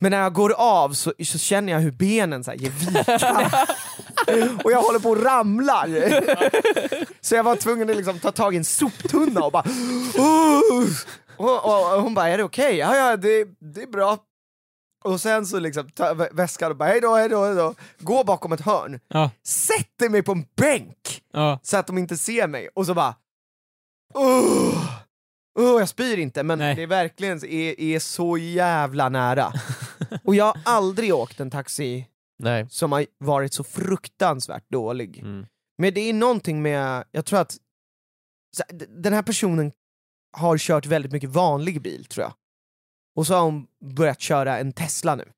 [0.00, 3.66] Men när jag går av så, så känner jag hur benen så här ger vika.
[4.64, 5.86] och jag håller på att ramla.
[7.20, 9.64] så jag var tvungen att liksom ta tag i en soptunna och bara...
[11.36, 12.76] och, och, och hon bara, är det okej?
[12.76, 14.18] Ja, ja, det, det är bra.
[15.04, 17.74] Och sen så liksom tar jag väskan och bara, hejdå, hejdå, hejdå.
[17.98, 19.30] Går bakom ett hörn, Ja.
[19.46, 21.60] sätter mig på en bänk Ja.
[21.62, 23.14] så att de inte ser mig och så bara...
[24.18, 24.91] Uh,
[25.58, 26.74] uh, jag spyr inte men Nej.
[26.74, 29.52] det är verkligen är, är så jävla nära.
[30.24, 32.66] och jag har aldrig åkt en taxi Nej.
[32.70, 35.18] som har varit så fruktansvärt dålig.
[35.18, 35.46] Mm.
[35.78, 37.56] Men det är någonting med, jag tror att
[38.88, 39.72] den här personen
[40.32, 42.32] har kört väldigt mycket vanlig bil tror jag.
[43.16, 45.32] Och så har hon börjat köra en Tesla nu.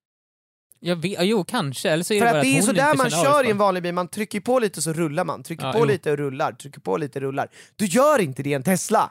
[0.87, 1.90] Jag vet, jo, kanske.
[1.90, 3.47] Eller så är För det att bara det är hon sådär inte man känner kör
[3.47, 5.85] i en vanlig bil, man trycker på lite så rullar man, trycker Ja, på jo.
[5.85, 7.49] lite och rullar, trycker på lite och rullar.
[7.77, 9.11] Du gör inte det i en Tesla!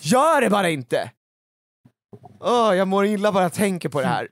[0.00, 1.10] Gör det bara inte!
[2.40, 4.28] Åh, jag mår illa bara jag tänker på det här.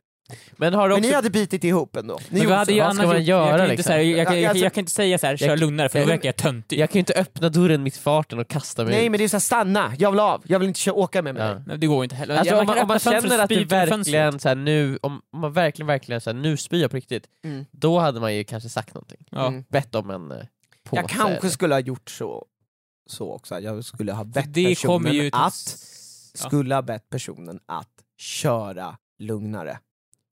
[0.56, 1.08] Men har du Men också...
[1.08, 2.18] ni hade bitit ihop ändå.
[2.30, 3.90] Ni Men vad hade annars man göra, jag, kan inte liksom?
[3.92, 6.06] säga, jag, jag, alltså- jag kan inte säga så här, kör Jag- lugnare för då
[6.06, 6.78] verkar jag töntig.
[6.78, 9.10] Jag kan ju inte öppna dörren mitt i farten och kasta mig Nej ut.
[9.10, 11.42] men det är såhär, stanna, jag vill av, jag vill inte kö- åka med mig.
[11.48, 11.62] Ja.
[11.66, 12.36] Nej, det går inte heller.
[12.36, 15.40] Alltså Ja, om man, om man känner att det verkligen så här, nu, om om
[15.40, 17.64] man verkligen, verkligen så här, nu spyr jag på riktigt, Mm.
[17.70, 19.26] då hade man ju kanske sagt någonting.
[19.30, 19.46] Ja.
[19.46, 19.64] Mm.
[19.68, 21.02] Bett om en eh, påse.
[21.02, 22.44] Jag kanske eller- skulle ha gjort så,
[23.10, 25.54] så också, jag skulle ha bett Det kommer personen ju att,
[26.34, 27.88] skulle ha bett personen att
[28.20, 29.78] köra lugnare.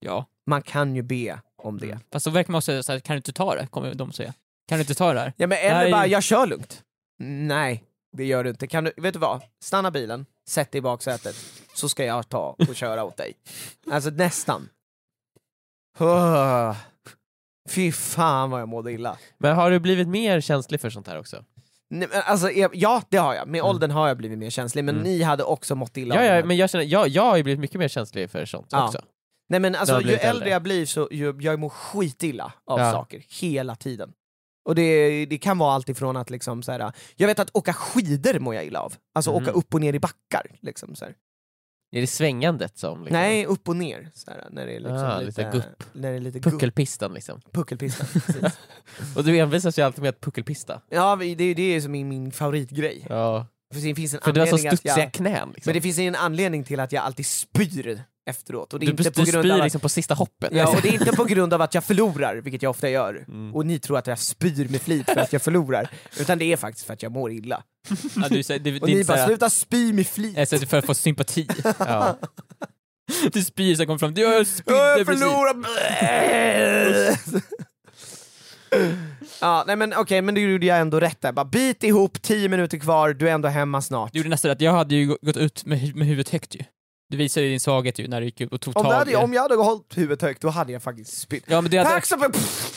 [0.07, 0.25] Ja.
[0.47, 1.87] Man kan ju be om det.
[1.87, 1.99] Mm.
[2.13, 3.67] Fast då verkar man också säga här, kan du inte ta det?
[3.67, 4.35] Kommer de säga.
[4.69, 5.33] Kan du inte ta det här?
[5.37, 5.93] Ja men eller Nej.
[5.93, 6.83] bara, jag kör lugnt.
[7.19, 7.85] Nej,
[8.17, 8.67] det gör du inte.
[8.67, 9.43] Kan du, vet du vad?
[9.63, 11.37] Stanna bilen, sätt dig i baksätet,
[11.75, 13.33] så ska jag ta och köra åt dig.
[13.91, 14.69] Alltså nästan.
[17.69, 19.19] Fy fan vad jag mådde illa.
[19.39, 21.45] Men har du blivit mer känslig för sånt här också?
[21.91, 23.49] Nej, men alltså, jag- ja, det har jag.
[23.49, 23.71] Med Mm.
[23.71, 25.05] åldern har jag blivit mer känslig, men Mm.
[25.05, 27.61] ni hade också mått illa Ja, ja, men jag, känner, jag, jag har ju blivit
[27.61, 28.87] mycket mer känslig för sånt Ja.
[28.87, 29.01] också.
[29.49, 30.49] Nej men alltså, ju äldre äldre.
[30.49, 32.93] jag blir så ju, jag mår skitilla av Ja.
[32.93, 34.13] saker, hela tiden.
[34.69, 37.73] Och det, det kan vara allt ifrån att liksom så här, jag vet att åka
[37.73, 38.95] skidor mår jag illa av.
[39.15, 39.43] Alltså Mhm.
[39.43, 40.47] åka upp och ner i backar.
[40.61, 41.15] Liksom, så här.
[41.97, 44.11] Är det svängandet som liksom, Nej, upp och ner.
[44.15, 45.85] Så här, när det är liksom Ah, lite, lite gupp.
[45.93, 46.53] När det är lite gupp.
[46.53, 47.41] puckelpistan liksom?
[47.53, 48.07] Puckelpistan.
[48.13, 48.59] precis.
[49.17, 50.81] Och du envisas ju alltid med att puckelpista.
[50.89, 53.07] ja, det, det är som min, min favoritgrej.
[53.09, 53.47] Ja.
[53.75, 55.71] För det finns en För du har så studsiga jag, knän liksom.
[55.71, 58.73] Men det finns en anledning till att jag alltid spyr efteråt.
[58.75, 60.51] Och det är du inte du på grund spyr av att, liksom på sista hoppet.
[60.53, 63.25] Ja, och det är inte på grund av att jag förlorar, vilket jag ofta gör.
[63.29, 63.55] Mm.
[63.55, 65.89] Och ni tror att jag spyr med flit för att jag förlorar.
[66.21, 67.63] Utan det är faktiskt för att jag mår illa.
[68.17, 70.37] Ja, du, det, det, Och ni bara sluta spy med flit.
[70.37, 71.49] jag säger för att få sympati.
[71.79, 72.19] Ja.
[73.33, 75.23] du spyr så kommer fram, du jag Jag spydde precis.
[75.23, 75.57] förlorar!
[79.41, 81.33] ja, nej men okej, men det gjorde jag ändå rätt där.
[81.33, 84.13] Bara bit ihop, 10 minuter kvar, du är ändå hemma snart.
[84.13, 86.55] Du gjorde nästan rätt, jag hade ju gå- gått ut med, hu- med huvudet högt
[86.55, 86.61] ju.
[87.09, 89.33] Du visade din svaghet ju när du gick ut och tog Om, tag hade, om
[89.33, 91.45] jag hade hållit huvudet högt, då hade jag faktiskt spytt.
[91.47, 92.03] Ja men det hade,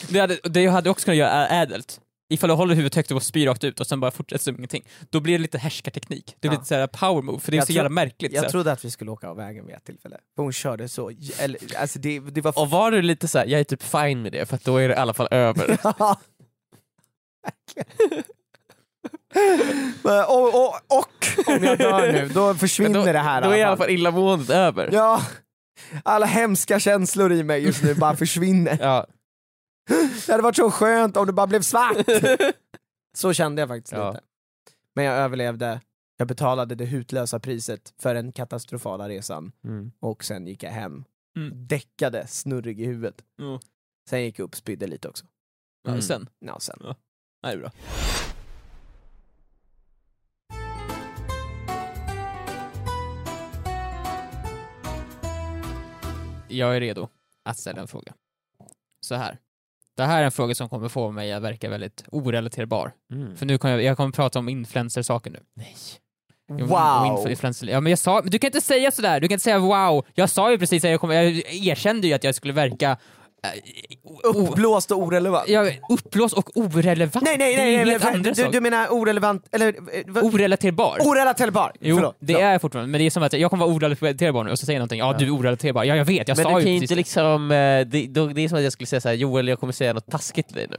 [0.08, 2.00] det hade, det hade också kunnat göra ädelt.
[2.32, 4.84] Ifall du håller huvudet högt och spyr rakt ut och sen bara fortsätter som ingenting.
[5.10, 6.36] Då blir det lite härskarteknik.
[6.40, 6.60] Det blir Ja.
[6.60, 8.32] lite såhär power move, för det är Jag så jävla märkligt.
[8.32, 8.50] Jag här.
[8.50, 10.16] trodde att vi skulle åka av vägen vid ett tillfälle.
[10.36, 12.58] För hon körde så, eller, alltså det, det var...
[12.58, 14.76] Och var du lite så här, jag är typ fine med det för att då
[14.76, 15.78] är det i alla fall över.
[15.98, 16.20] Ja.
[20.28, 23.42] Och, och, och om jag dör nu, då försvinner då, det här.
[23.42, 23.90] Då är i alla fall.
[23.90, 24.88] illamåendet över.
[24.92, 25.22] Ja,
[26.04, 28.78] alla hemska känslor i mig just nu bara försvinner.
[28.80, 29.06] Ja.
[30.26, 31.96] Det hade varit så skönt om det bara blev svart.
[33.16, 34.10] Så kände jag faktiskt Ja.
[34.10, 34.24] lite.
[34.94, 35.80] Men jag överlevde,
[36.16, 39.92] jag betalade det hutlösa priset för den katastrofala resan Mm.
[40.00, 41.04] och sen gick jag hem.
[41.36, 41.66] Mm.
[41.66, 43.16] Däckade, snurrig i huvudet.
[43.36, 43.60] Ja.
[44.10, 45.24] Sen gick jag upp, spydde lite också.
[45.84, 46.02] Ja, Mm.
[46.02, 46.28] sen.
[46.38, 46.78] Ja, sen.
[46.82, 46.94] Nej,
[47.42, 47.70] det är bra.
[56.50, 57.08] Jag är redo
[57.44, 58.14] att ställa en fråga.
[59.06, 59.38] Så här.
[59.96, 62.92] Det här är en fråga som kommer få mig att verka väldigt orelaterbar.
[63.12, 63.36] Mm.
[63.36, 65.40] För nu kommer jag, jag kommer prata om influencer-saker nu.
[65.54, 65.76] Nej.
[66.48, 67.36] Wow!
[67.62, 70.06] Ja, men jag sa, men du kan inte säga sådär, du kan inte säga wow.
[70.14, 72.96] Jag sa ju precis att jag, kommer, jag erkände ju att jag skulle verka
[74.24, 75.48] Uppblåst och orelevant.
[75.48, 77.24] Ja, uppblåst och orelevant.
[77.24, 80.24] Nej, nej, Det är nej, nej, nej du, du menar orelevant, eller eh, vad?
[80.24, 80.98] Orelaterbar.
[81.00, 81.72] orelaterbar?
[81.80, 82.16] Jo, Förlåt.
[82.20, 84.58] det är jag fortfarande, men det är som att jag kommer vara orelaterbar nu och
[84.58, 86.58] så säger jag någonting, ja, du är orelaterbar, ja jag vet, jag Men sa du
[86.58, 86.98] ju kan ju precis inte det.
[86.98, 89.92] liksom, eh, det, det är som att jag skulle säga såhär, Joel jag kommer säga
[89.92, 90.78] något taskigt till dig nu.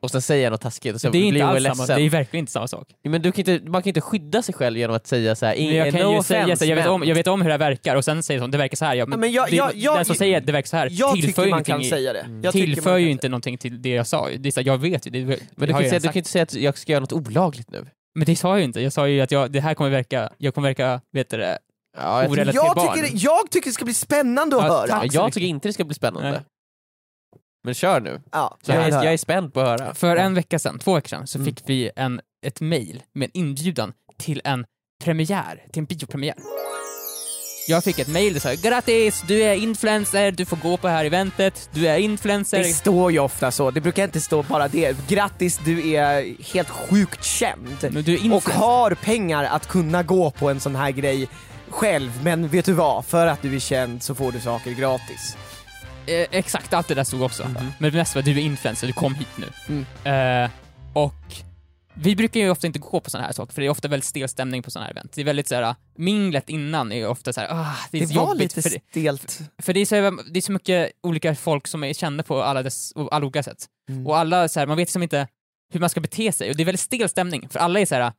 [0.00, 2.02] Och sen säger jag något taskigt och så det är blir inte hon samma, det
[2.02, 2.88] är verkligen inte samma sak.
[3.04, 5.56] Men du kan inte, man kan inte skydda sig själv genom att säga så här,
[5.56, 7.56] Men jag kan no ju säga så, jag vet, om, jag vet om hur det
[7.56, 8.94] verkar och sen säger hon det verkar så här.
[8.94, 10.76] Ja, men Ja, men jag- det, jag- jag- den som säger att det verkar så
[10.76, 12.26] här Jag tillför ju man kan i- säga det.
[12.42, 14.28] Jag tillför ju inte någonting till det jag sa.
[14.38, 16.08] Det är så, jag vet ju, det, det Men du kan, jag inte säga, du
[16.08, 17.86] kan inte säga att jag ska göra något olagligt nu.
[18.14, 20.30] Men det sa jag ju inte, jag sa ju att jag, det här kommer verka,
[20.38, 21.58] jag kommer verka, vet du det,
[21.96, 24.88] Ja, jag, Jag tycker, jag tycker det ska bli spännande att Ja, höra.
[25.04, 26.30] jag, jag tycker inte det ska bli spännande.
[26.30, 26.40] Nej.
[27.64, 28.20] Men kör nu.
[28.32, 29.94] Ja, Så jag, är, jag är spänd på att höra.
[29.94, 31.46] För en vecka sedan, två veckor sedan, så Mm.
[31.46, 34.64] fick vi en, ett mail med en inbjudan till en
[35.04, 36.34] premiär, till en biopremiär.
[37.68, 40.92] Jag fick ett mail där sa grattis, du är influencer, du får gå på det
[40.92, 42.58] här eventet, du är influencer.
[42.58, 44.96] Det står ju ofta så, det brukar inte stå bara det.
[45.08, 47.68] Grattis, du är helt sjukt känd.
[47.90, 48.52] Men du är Och influencer.
[48.52, 51.28] har pengar att kunna gå på en sån här grej
[51.68, 53.04] själv, men vet du vad?
[53.06, 55.36] För att du är känd så får du saker gratis.
[56.08, 57.50] Eh, exakt, allt det där stod också.
[57.78, 60.10] Men det mesta var du är influencer, du kom hit nu.
[60.10, 60.50] Eh,
[60.92, 61.14] och
[61.94, 64.06] vi brukar ju ofta inte gå på sådana här saker, för det är ofta väldigt
[64.06, 65.12] stel stämning på sådana här event.
[65.12, 68.14] Det är väldigt såhär, minglet innan är ju ofta såhär, ah, det är Det så
[68.20, 69.38] var jobbigt lite för det, stelt.
[69.62, 72.62] för det är, så, det är så mycket olika folk som är kända på alla,
[72.62, 73.66] dess, alla olika sätt.
[73.88, 74.06] Mm.
[74.06, 75.28] Och alla så här, man vet liksom inte
[75.72, 77.94] hur man ska bete sig, och det är väldigt stel stämning, för alla är så
[77.94, 78.12] här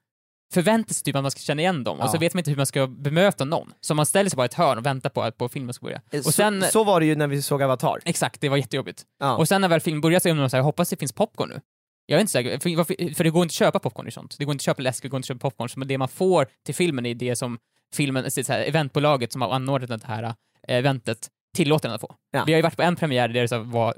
[0.54, 2.20] förväntar sig typ att man ska känna igen dem, och så Ja.
[2.20, 3.74] vet man inte hur man ska bemöta någon.
[3.82, 5.84] Så man ställer sig bara i ett hörn och väntar på att på filmen ska
[5.86, 6.02] börja.
[6.26, 8.00] Och sen, så, så var det ju när vi såg Avatar.
[8.06, 9.04] exakt, det var jättejobbigt.
[9.20, 9.38] Ja.
[9.38, 11.62] Och sen när väl filmen börjar så är man såhär, hoppas det finns popcorn nu.
[12.06, 14.36] Jag är inte säker, för, för det går inte att köpa popcorn i sånt.
[14.40, 16.08] Det går inte att köpa läsk, det går inte att köpa popcorn, så det man
[16.08, 17.58] får till filmen är det som
[17.96, 20.34] filmen, så här, eventbolaget som har anordnat det här eh,
[20.68, 22.16] eventet tillåter en att få.
[22.32, 22.44] Ja.
[22.46, 23.96] Vi har ju varit på en premiär där det var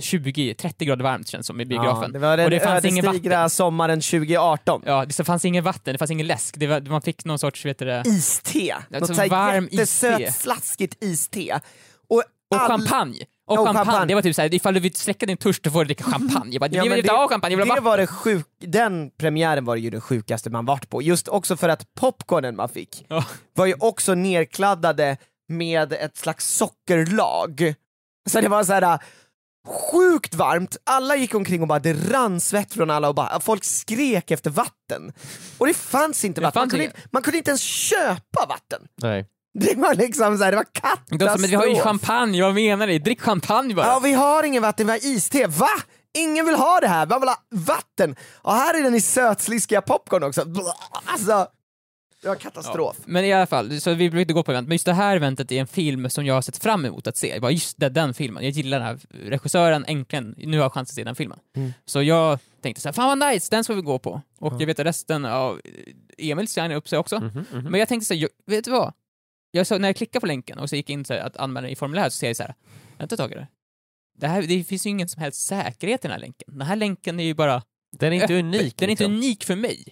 [0.00, 2.12] 20-30 grader varmt känns som i Ja, biografen.
[2.12, 4.82] det var den Och det fanns ingen ödesdigra sommaren 2018.
[4.86, 7.38] Ja, det så fanns ingen vatten, det fanns ingen läsk, det var, man fick någon
[7.38, 8.76] sorts, vet du det, Iste.
[8.88, 10.32] Något varm iste.
[10.32, 11.60] slaskigt iste.
[12.08, 12.16] Och,
[12.50, 13.24] och all- champagne.
[13.46, 13.84] Och, Och champagne.
[13.84, 14.06] champagne.
[14.08, 16.52] det var typ såhär, ifall du vill släcka din törst då får du dricka champagne.
[16.52, 17.84] Jag bara, Ja, jag vill inte ha champagne, jag vill ha Det vatten.
[17.84, 21.68] var det sjuk, den premiären var ju den sjukaste man varit på, just också för
[21.68, 23.24] att popcornen man fick Ja.
[23.54, 25.16] var ju också nerkladdade
[25.48, 27.74] med ett slags sockerlag.
[28.30, 28.98] Så det var så här
[29.68, 33.64] sjukt varmt, alla gick omkring och bara det rann svett från alla och bara, folk
[33.64, 35.12] skrek efter vatten.
[35.58, 36.96] Och det fanns inte Det vatten, man fanns kunde, inget.
[36.96, 38.80] inte, man kunde inte ens köpa vatten.
[39.02, 39.26] Nej.
[39.58, 41.40] Det var liksom så här, det var katastrof.
[41.40, 42.98] men vi har ju champagne, vad menar ni?
[42.98, 43.86] Drick champagne bara.
[43.86, 45.46] Ja, vi har ingen vatten, vi har iste.
[45.46, 45.68] Va?
[46.18, 48.16] Ingen vill ha det här, man vill ha vatten.
[48.34, 50.44] Och här är den i sötsliskiga popcorn också.
[51.04, 51.46] Alltså,
[52.28, 52.96] var katastrof.
[53.04, 55.52] Men i alla fall, så vi brukade gå på event, men just det här eventet
[55.52, 57.28] är en film som jag har sett fram emot att se.
[57.28, 60.72] Jag bara, just det, den filmen, jag gillar den här regissören, äntligen, nu har jag
[60.72, 61.38] chans att se den filmen.
[61.56, 61.72] Mm.
[61.84, 64.22] Så jag tänkte så här, fan vad nice, den ska vi gå på.
[64.38, 65.60] Och jag vet att resten av
[66.18, 67.20] Emil signade upp sig också.
[67.20, 67.70] Mhm, mhm.
[67.70, 68.92] Men jag tänkte så här, jag, vet du vad?
[69.50, 71.68] Jag så, när jag klickade på länken och så gick in så här, att anmäla
[71.68, 72.54] i formulär så ser jag så här,
[72.98, 73.46] ett tag här.
[74.18, 76.58] Det, här, det finns ju ingen som helst säkerhet i den här länken.
[76.58, 78.76] Den här länken är ju bara Den är inte unik.
[78.76, 79.14] Den är inte liksom.
[79.14, 79.84] unik för mig.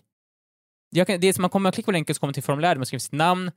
[0.95, 2.69] Kan, det är som man kommer att klicka på länken så kommer man till formulär
[2.69, 3.51] där man skriver sitt namn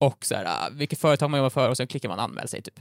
[0.00, 2.62] och så här, ah, vilket företag man jobbar för och sen klickar man anmäl sig
[2.62, 2.80] typ.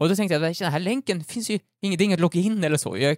[0.00, 2.64] Och då tänkte jag att den här länken finns ju inget, det är inget login
[2.64, 2.98] eller så.
[2.98, 3.16] Jag,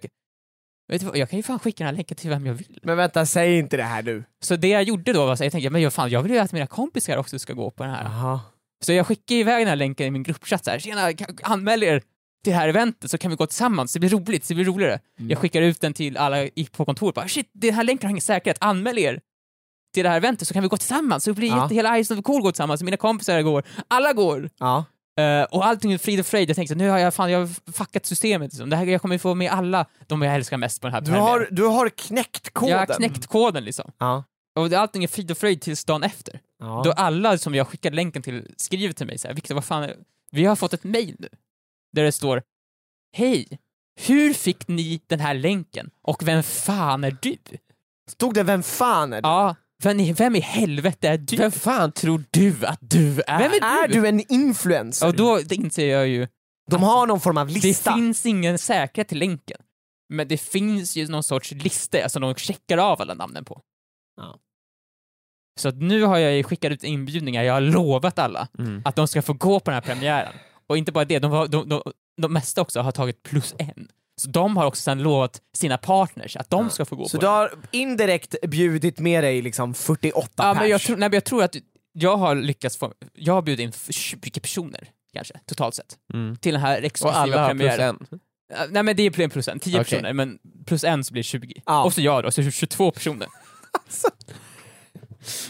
[0.91, 2.79] vet du jag kan ju fan skicka den här länken till vem jag vill.
[2.83, 4.23] Men vänta, säg inte det här nu.
[4.43, 6.37] Så det jag gjorde då var att jag tänkte, men jag, fan, jag vill ju
[6.37, 8.05] att mina kompisar också ska gå på den här.
[8.05, 8.41] Aha.
[8.85, 11.99] Så jag skickade iväg den här länken i min gruppchatt så här, tjena, anmäl er
[12.43, 14.99] till det här eventet så kan vi gå tillsammans, det blir roligt, det blir roligare.
[15.17, 18.21] Jag skickar ut den till alla på kontoret, bara shit, den här länken har ingen
[18.21, 19.21] säkerhet, anmäl er
[19.93, 21.63] till det här eventet så kan vi gå tillsammans, så blir Ja.
[21.63, 24.49] jätte, hela Ice of Cool går tillsammans, mina kompisar går, alla går.
[24.59, 24.85] Ja.
[25.19, 27.71] Eh, och allting är frid och fröjd, jag tänkte nu har jag fan, jag har
[27.71, 28.69] fuckat systemet liksom.
[28.69, 31.11] det här, jag kommer få med alla de jag älskar mest på den här Du,
[31.11, 32.71] har, du har knäckt koden.
[32.71, 33.91] Jag har knäckt koden liksom.
[33.97, 34.23] Ja.
[34.55, 36.39] Och allting är frid och fröjd tills dagen efter.
[36.59, 36.81] Ja.
[36.85, 39.83] Då alla som jag skickade länken till skriver till mig så här, Viktor vad fan,
[39.83, 39.95] är...
[40.31, 41.29] vi har fått ett mail nu.
[41.93, 42.43] Där det står
[43.13, 43.59] Hej!
[44.07, 45.89] Hur fick ni den här länken?
[46.01, 47.37] Och vem fan är du?
[48.09, 49.27] Stod det vem fan är du?
[49.27, 51.35] Ja, vem i, vem i helvete är du?
[51.37, 53.39] Vem fan tror du att du är?
[53.39, 55.07] Vem är Är du en influencer?
[55.07, 56.27] Och då det inser jag ju,
[56.71, 57.93] De har någon form av det lista.
[57.93, 59.57] finns ingen säkerhet till länken.
[60.13, 63.61] Men det finns ju någon sorts lista, alltså de checkar av alla namnen på.
[64.17, 64.39] Ja.
[65.59, 68.81] Så att nu har jag ju skickat ut inbjudningar, jag har lovat alla Mm.
[68.85, 70.33] att de ska få gå på den här premiären.
[70.67, 71.81] Och inte bara det, de, har- de, de,
[72.21, 73.87] de mesta också har tagit plus en.
[74.21, 77.21] Så de har också sen lovat sina partners att de ska få gå Så på
[77.21, 77.35] du den.
[77.35, 80.61] har indirekt bjudit med dig liksom 48 Ja, pers.
[80.61, 81.55] men jag, tror, nej, men jag tror att
[81.93, 86.35] jag har lyckats få, jag har bjudit in f- 20 personer kanske, totalt sett, Mm.
[86.37, 87.97] till den här Och exklusiva alla har plus premiären.
[88.11, 88.19] en.
[88.53, 89.83] Ja, Nej men det är plus- plus en, 10 Okej.
[89.83, 91.53] personer, men plus en så blir det 20.
[91.65, 91.83] Ja.
[91.83, 93.27] Och så jag då, så 22 personer.
[93.85, 94.07] Alltså.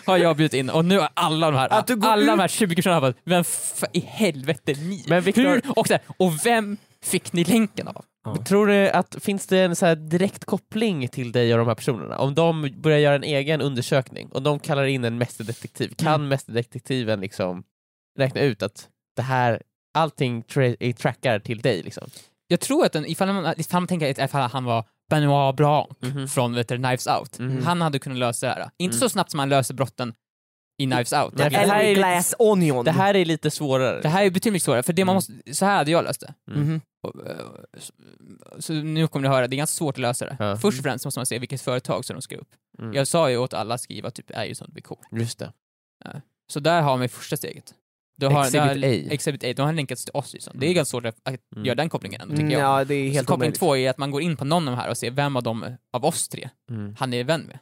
[0.06, 2.28] har jag bjudit in och nu har alla de här, Att du går alla ut-
[2.28, 3.44] de här 20 personerna har bara, vem
[3.94, 5.06] i helvete är ni?
[5.08, 8.06] Men Victor- Hur, och, så här, och vem fick ni länken av?
[8.36, 8.44] Ja.
[8.46, 11.76] Tror du att finns det en så här direkt koppling till dig och de här
[11.76, 12.18] personerna?
[12.18, 16.28] Om de börjar göra en egen undersökning och de kallar in en mästerdetektiv, kan Mm.
[16.28, 17.64] mästerdetektiven liksom
[18.20, 19.62] räkna ut att det här,
[19.98, 21.84] allting tra- trackar till dig?
[21.84, 22.10] Liksom?
[22.48, 25.88] Jag tror att den, ifall man, ifall man tänker att ifall han var Benoit Blanc
[26.02, 26.28] Mhm.
[26.28, 27.64] från vet du, Knives Out, Mhm.
[27.66, 28.70] han hade kunnat lösa det här.
[28.78, 29.00] Inte Mm.
[29.00, 30.14] så snabbt som han löser brotten
[30.82, 31.34] i Knives Out.
[31.38, 32.86] Nej, det här Eller är Glass Onion.
[32.86, 34.02] Det här är lite svårare.
[34.02, 35.16] Det här är betydligt svårare, för det man Mm.
[35.16, 36.34] måste, så här hade jag löst det.
[36.52, 36.82] Mhm.
[37.26, 37.46] Eh,
[37.78, 37.94] så,
[38.62, 40.36] så nu kommer ni höra, det är ganska svårt att lösa det.
[40.40, 40.58] Ja.
[40.58, 42.50] Först och främst måste man se vilket företag som de ska upp.
[42.80, 42.94] Mm.
[42.94, 45.08] Jag sa ju åt alla att skriva typ är ju sånt blir coolt.
[45.12, 45.52] Just det.
[46.52, 47.74] Så där har vi första steget.
[48.20, 49.08] Du har, Exhibit där, A.
[49.14, 50.54] Exhibit A, de har länkats till oss liksom.
[50.60, 50.76] Det är Mm.
[50.76, 51.66] ganska svårt att att Mm.
[51.66, 52.80] göra den kopplingen ändå, Mm, tycker jag.
[52.80, 53.60] ja, det är Så helt koppling omöjligt.
[53.60, 55.44] två är att man går in på någon av de här och ser vem av
[55.44, 56.96] dem, av oss tre, Mm.
[57.00, 57.60] han är vän med.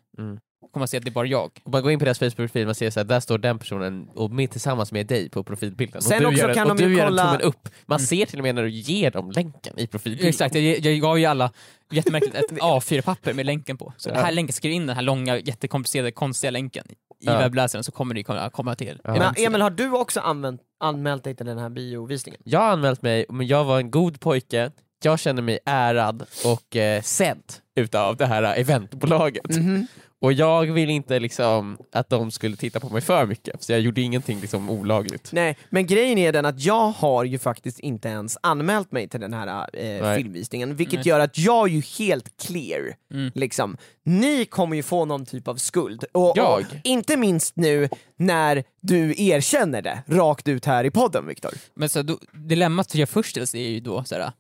[0.66, 0.72] Mm.
[0.74, 1.52] kommer man se att det är bara jag.
[1.64, 4.10] Och man går in på deras Facebook-profil och ser så här, där står den personen
[4.16, 6.02] och med, tillsammans med dig på profilbilden.
[6.02, 7.70] Sen och du också gör, en- kan och de du gör kolla- en tummen upp.
[7.86, 10.30] Man ser till och med när du ger dem länken i profilbilden.
[10.30, 11.52] Exakt, jag, jag gav ju alla,
[11.92, 13.94] jättemärkligt, ett A4-papper med länken på.
[13.98, 14.14] Så Ja.
[14.14, 17.40] det här länken, skriv in den här långa, jättekomplicerade, konstiga länken i Ja.
[17.40, 19.12] webbläsaren så kommer ni komma, komma till Ja.
[19.18, 19.46] Men.
[19.48, 22.42] Emil, har du också använt, anmält dig till den här biovisningen?
[22.46, 24.72] Jag har anmält mig, men jag var en god pojke,
[25.04, 29.50] jag känner mig ärad och eh, sedd utav det här eventbolaget.
[29.50, 29.88] Mhm.
[30.26, 33.82] Och jag vill inte liksom att de skulle titta på mig för mycket, så jag
[33.82, 35.30] gjorde ingenting liksom olagligt.
[35.32, 39.20] Nej, men grejen är den att jag har ju faktiskt inte ens anmält mig till
[39.20, 41.08] den här eh, filmvisningen, vilket Nej.
[41.08, 42.96] gör att jag är ju helt clear.
[43.14, 43.32] Mm.
[43.36, 43.78] Liksom.
[44.04, 46.06] Ni kommer ju få någon typ av skuld.
[46.12, 46.60] Och, Jag?
[46.60, 51.52] och inte minst nu när du erkänner det rakt ut här i podden Viktor.
[51.74, 54.32] Men så då, dilemmat jag först är ju då såhär,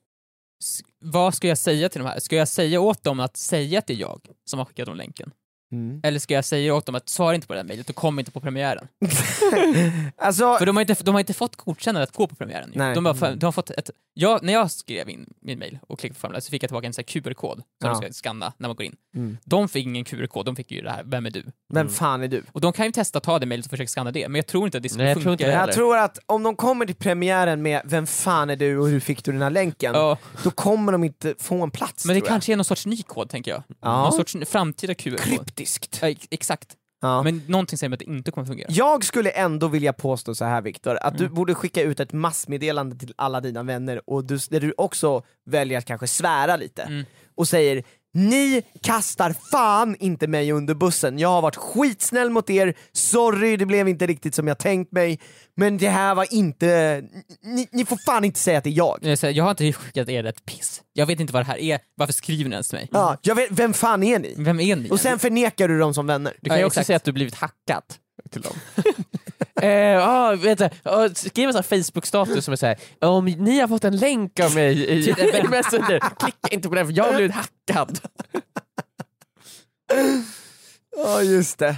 [1.00, 2.20] vad ska jag säga till de här?
[2.20, 4.96] Ska jag säga åt dem att säga att det är jag som har skickat dem
[4.96, 5.32] länken?
[6.04, 8.20] Eller ska jag säga åt dem att svara inte på det här mejlet och kom
[8.20, 8.88] inte på premiären?
[10.18, 12.72] Alltså, För de har inte, de har inte fått godkännande att gå på premiären.
[12.76, 12.96] Nej.
[12.96, 16.16] De, har, de har fått ett, jag, när jag skrev in min mail och klickade
[16.16, 17.90] på formuläret så fick jag tillbaka en QR-kod som Ja.
[17.90, 18.96] de ska skanna när man går in.
[19.16, 19.38] Mm.
[19.44, 21.44] De fick ingen QR-kod, de fick ju det här, vem är du?
[21.74, 22.44] vem fan är du?
[22.52, 24.48] Och de kan ju testa att ta det mejlet och försöka skanna det, men jag
[24.48, 25.48] tror inte att det skulle Nej, jag tror funka.
[25.48, 28.88] det Jag tror att om de kommer till premiären med vem fan är du och
[28.88, 32.16] hur fick du den här länken, Ja, då kommer de inte få en plats men
[32.16, 33.64] det tror kanske är någon sorts ny kod, tänker jag.
[33.82, 34.02] Ja.
[34.04, 35.56] Någon sorts framtida QR-kod.
[35.66, 36.00] Kryptiskt.
[36.02, 36.76] Ja, ex- exakt.
[37.02, 37.24] Ja.
[37.24, 38.68] Men någonting säger mig att det inte kommer fungera.
[38.72, 41.36] Jag skulle ändå vilja påstå så här Viktor, att du Mm.
[41.36, 45.78] borde skicka ut ett massmeddelande till alla dina vänner och du, där du också väljer
[45.78, 47.06] att kanske svära lite Mm.
[47.36, 47.84] och säger
[48.16, 53.66] ni kastar fan inte mig under bussen, jag har varit skitsnäll mot er, sorry det
[53.66, 55.20] blev inte riktigt som jag tänkt mig,
[55.56, 57.02] men det här var inte,
[57.44, 59.00] ni, ni får fan inte säga att det är jag.
[59.02, 60.82] Jag, säger, jag har inte skickat er ett piss.
[60.94, 62.90] Jag vet inte vad det här är, varför skriver ni ens till mig?
[62.92, 64.34] Ja, jag vet, vem fan är ni?
[64.38, 64.90] Vem är ni?
[64.90, 66.34] Och sen förnekar du dem som vänner.
[66.42, 66.88] Du kan ju Ja, också exakt.
[66.88, 67.84] säga att du blivit hackad
[68.32, 68.54] till dem.
[69.62, 73.60] eh, ah, vet du, ah, skriv en sån här Facebook-status som är såhär, om ni
[73.60, 75.50] har fått en länk av mig i i.
[75.50, 78.00] Messenger, klicka inte på den för jag har blivit hackad.
[80.98, 81.78] Ja just det.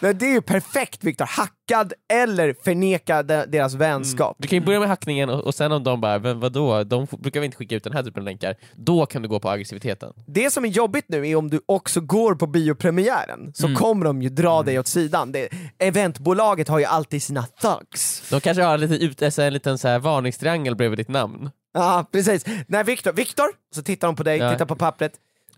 [0.00, 4.36] Men Det är ju perfekt Viktor, hackad eller förneka de- deras vänskap.
[4.38, 7.06] Du kan ju börja med hackningen och, och sen om de bara, men vadå, de
[7.18, 9.50] brukar väl inte skicka ut den här typen av länkar, då kan du gå på
[9.50, 10.12] aggressiviteten.
[10.26, 13.76] Det som är jobbigt nu är om du också går på biopremiären, så Mm.
[13.78, 15.32] kommer de ju dra dig åt sidan.
[15.32, 18.22] Det, eventbolaget har ju alltid sina thugs.
[18.30, 21.50] De kanske har lite ut, alltså en liten så här varningstriangel bredvid ditt namn.
[21.74, 22.44] Ja precis.
[22.68, 24.52] Nej Viktor, Viktor, så tittar de på dig, Ja.
[24.52, 25.12] tittar på pappret.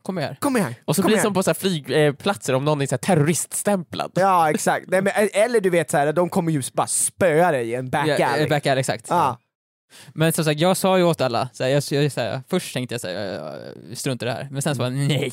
[0.07, 0.37] Kom här.
[0.41, 0.75] Kom här.
[0.85, 4.13] Och så kom blir det som på så flygplatser om någon är så terroriststämplad.
[4.15, 4.87] Ja exakt.
[4.89, 7.91] Nej, men, eller du vet så här, de kommer ju bara spöa dig i en
[7.91, 8.49] back Ja, alley.
[8.49, 9.07] back alley, exakt.
[9.09, 9.39] Ja.
[10.15, 12.75] Men som sagt, jag sa ju åt alla, så här, jag, jag, så här, först
[12.75, 15.33] tänkte jag såhär, strunt i det här, men sen så bara nej.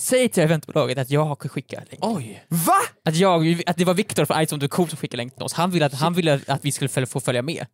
[0.00, 1.98] Säg till eventbolaget att jag skickar länk.
[2.00, 2.44] Oj!
[2.48, 2.72] Va?
[3.04, 5.42] Att, jag, att det var Viktor från Ice on the Cool som skickade länk till
[5.42, 5.52] oss.
[5.52, 7.66] Han ville att, han ville att vi skulle få följa med.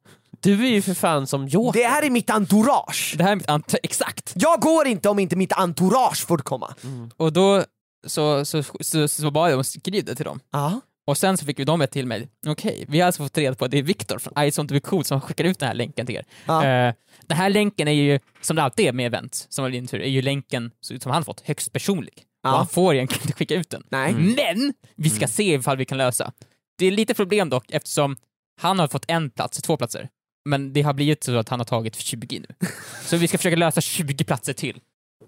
[0.42, 1.81] Du är ju för fan som Joker.
[1.81, 3.14] Det här är mitt entourage.
[3.18, 4.33] Det här är mitt ant- exakt!
[4.35, 6.74] Jag går inte om inte mitt entourage får komma.
[7.16, 7.64] Och då
[8.07, 10.40] så, så, så, så, så bad jag dem skriva det till dem.
[10.53, 10.81] Ja.
[11.07, 12.29] Och sen så fick vi dem ett till mig.
[12.46, 15.05] Okej, vi har alltså fått reda på att det är Viktor från on the Cool
[15.05, 16.24] som skickar ut den här länken till er.
[16.46, 16.64] Ja.
[16.66, 16.94] Eh,
[17.26, 20.09] den här länken är ju, som det alltid är med event, som din tur, är
[20.09, 22.24] ju länken som han fått högst personlig.
[22.42, 22.50] Ja.
[22.50, 23.83] Och han får egentligen inte skicka ut den.
[23.90, 24.12] Nej.
[24.12, 26.33] Men vi ska se ifall vi kan lösa.
[26.79, 28.16] Det är lite problem dock eftersom
[28.61, 30.09] han har fått en plats, två platser.
[30.44, 32.46] Men det har blivit så att han har tagit 20 nu.
[33.05, 34.81] Så vi ska försöka lösa 20 platser till.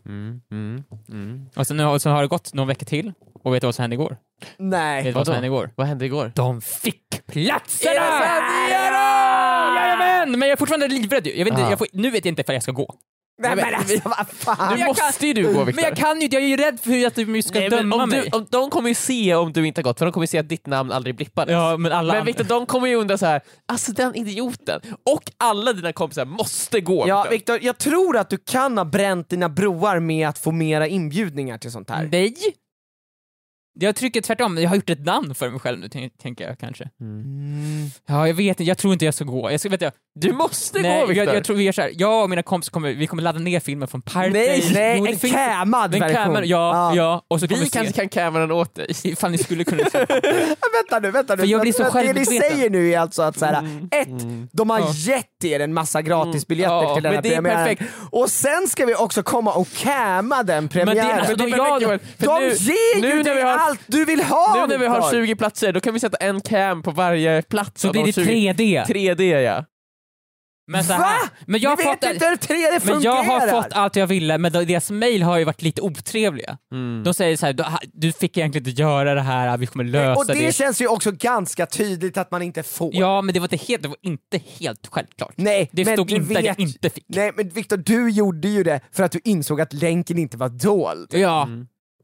[0.07, 1.46] Mm, mm, mm.
[1.56, 3.75] Och sen, nu har- så har det gått någon vecka till, och vet du vad
[3.75, 4.08] som hände igår?
[4.40, 5.04] Vet Nej.
[5.04, 5.71] du vad som hände igår?
[5.77, 6.33] Vad hände igår?
[6.35, 7.90] De fick platserna!
[7.94, 9.77] Är det sant?
[9.77, 10.31] Jajamän!
[10.38, 11.33] Men jag är fortfarande livrädd ju.
[11.38, 11.71] Jag vet inte, Ja.
[11.71, 12.94] jag får, nu vet jag inte ifall jag ska gå.
[13.38, 14.74] Nej men- men alltså vad fan!
[14.74, 15.72] Nu jag måste ju du gå Viktor.
[15.83, 17.78] Men jag kan ju inte, jag är ju rädd för att du ska Nej, men
[17.78, 18.28] döma om mig.
[18.30, 20.28] du, om, de kommer ju se om du inte har gått, för de kommer ju
[20.28, 21.52] se att ditt namn aldrig blippades.
[21.52, 24.80] Ja, men alla men Viktor, de kommer ju undra så här, alltså den idioten,
[25.10, 27.04] och alla dina kompisar måste gå.
[27.08, 27.58] Ja Viktor.
[27.62, 31.72] Jag tror att du kan ha bränt dina broar med att få mera inbjudningar till
[31.72, 32.08] sånt här.
[32.12, 32.35] Nej!
[33.80, 36.58] Jag tycker tvärtom, jag har gjort ett namn för mig själv nu, tänk- tänker jag
[36.58, 36.90] kanske.
[37.00, 37.90] Mm.
[38.06, 39.50] Ja, jag vet inte, jag tror inte jag ska gå.
[39.50, 41.27] Jag ska, vet jag, Du måste nej, gå Viktor!
[41.27, 43.60] jag, jag tror vi gör såhär, jag och mina kompisar kommer, vi kommer ladda ner
[43.60, 46.48] filmen från Pirate Nej, nej, en cammad version.
[46.48, 48.87] ja, ja, och så vi kanske kan camera den åt dig.
[49.04, 49.98] Ifall ni skulle kunna se.
[50.08, 51.40] vänta nu, vänta nu.
[51.42, 53.88] För jag blir så det ni säger nu är alltså att så här, Mm.
[53.90, 54.08] ett,
[54.52, 54.92] de har Ja.
[54.94, 57.77] gett er en massa gratisbiljetter Ja, till den här premiären.
[58.10, 61.19] Och sen ska vi också komma och camma den premiären.
[61.19, 63.50] alltså, Men det är jag- perfekt, Joel, för de nu, ger nu ju dig har-
[63.58, 65.10] allt du vill ha nu när vi har Viktor.
[65.10, 67.81] 20 platser, då kan vi sätta en cam på varje plats.
[67.81, 68.85] Så blir de det 20 3D.
[68.87, 69.65] 3D ja.
[70.73, 70.98] Men så Va?
[70.98, 72.94] här, men jag Ni vet fått, inte hur 3D fungerar!
[72.94, 76.58] men jag har fått allt jag ville, men deras mail har ju varit lite otrevliga.
[76.73, 77.02] Mm.
[77.04, 80.20] De säger så här, du, du fick egentligen inte göra det här, vi kommer lösa
[80.20, 80.52] och det, det.
[80.54, 82.90] känns ju också ganska tydligt att man inte får.
[82.94, 85.33] Ja, men det var inte helt, det var inte helt självklart.
[85.37, 87.04] Nej, Det men stod du inte att jag vet- inte fick.
[87.08, 90.48] Nej men Viktor, du gjorde ju det för att du insåg att länken inte var
[90.48, 91.08] dold.
[91.14, 91.48] Ja,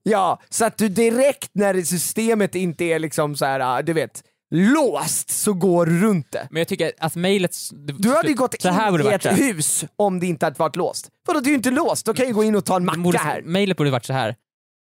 [0.02, 5.30] Ja, så att du direkt när systemet inte är liksom så här, du vet, låst
[5.30, 6.48] så går du runt det.
[6.50, 7.56] men jag tycker att mejlet...
[7.98, 10.58] Du hade ju gått så här borde in i ett hus om det inte hade
[10.58, 11.08] varit låst.
[11.26, 13.00] Vadå, det är ju inte låst, då kan jag gå in och ta en macka
[13.00, 13.42] Borde- här.
[13.42, 14.34] Mejlet borde varit så här.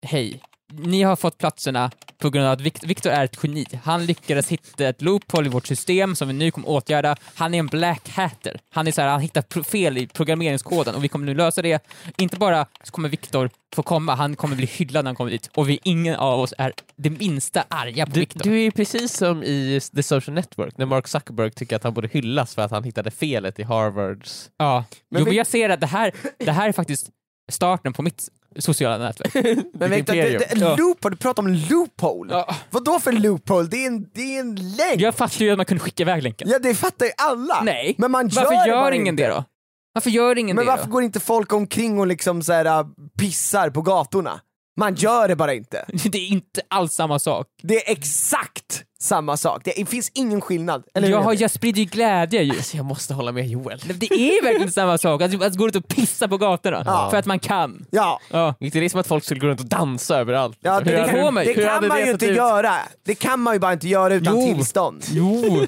[0.07, 0.41] Hej,
[0.73, 3.67] ni har fått platserna på grund av att Vic- Victor är ett geni.
[3.85, 7.17] Han lyckades hitta ett loophole i vårt system som vi nu kommer åtgärda.
[7.35, 8.61] Han är en black hatter.
[8.71, 11.87] Han är så här, han hittar fel i programmeringskoden och vi kommer nu lösa det.
[12.19, 15.69] Inte bara kommer Victor få komma, han kommer bli hyllad när han kommer dit och
[15.69, 18.41] vi, ingen av oss är det minsta arga på Du, Victor.
[18.51, 22.09] du är precis som i The Social Network, när Mark Zuckerberg tycker att han borde
[22.09, 24.51] hyllas för att han hittade felet i Harvards...
[24.57, 27.09] Ja, Men jo, vi- jag ser att det här, det här är faktiskt
[27.53, 29.35] starten på mitt sociala nätverk.
[29.73, 30.77] Men Viktor, det, det, Ja.
[30.77, 32.33] loophole, du pratar om loophole.
[32.35, 32.55] Ja.
[32.71, 33.69] Vadå för loophole?
[33.69, 35.01] Det är en, det är en länk.
[35.01, 36.49] Jag fattar ju att man kunde skicka iväg länken.
[36.51, 37.61] Ja det fattar ju alla.
[37.63, 39.23] Nej, Men man gör varför gör ingen inte.
[39.23, 39.45] det då?
[39.93, 40.91] Varför gör ingen Men det varför då?
[40.93, 42.87] går inte folk omkring och liksom så här, äh,
[43.19, 44.41] pissar på gatorna?
[44.77, 45.85] Man gör det bara inte.
[45.93, 47.47] Det är inte alls samma sak.
[47.63, 49.63] Det är exakt samma sak.
[49.65, 50.85] Det finns ingen skillnad.
[50.95, 52.51] Eller jag, har, jag sprider ju glädje ju.
[52.51, 53.79] Alltså jag måste hålla med Joel.
[53.95, 56.83] Det är verkligen samma sak, att, att gå ut och pissa på gatorna.
[56.87, 57.09] Ja.
[57.11, 57.87] För att man kan.
[57.91, 58.55] Ja, Ja.
[58.59, 60.59] Det är som att folk skulle gå runt och dansa överallt.
[60.61, 61.55] ja det, det kan, får man ju.
[61.55, 62.37] det Hur kan man det ju inte ut?
[62.37, 62.75] göra.
[63.05, 64.55] Det kan man ju bara inte göra utan Jo.
[64.55, 65.05] tillstånd.
[65.11, 65.67] Jo,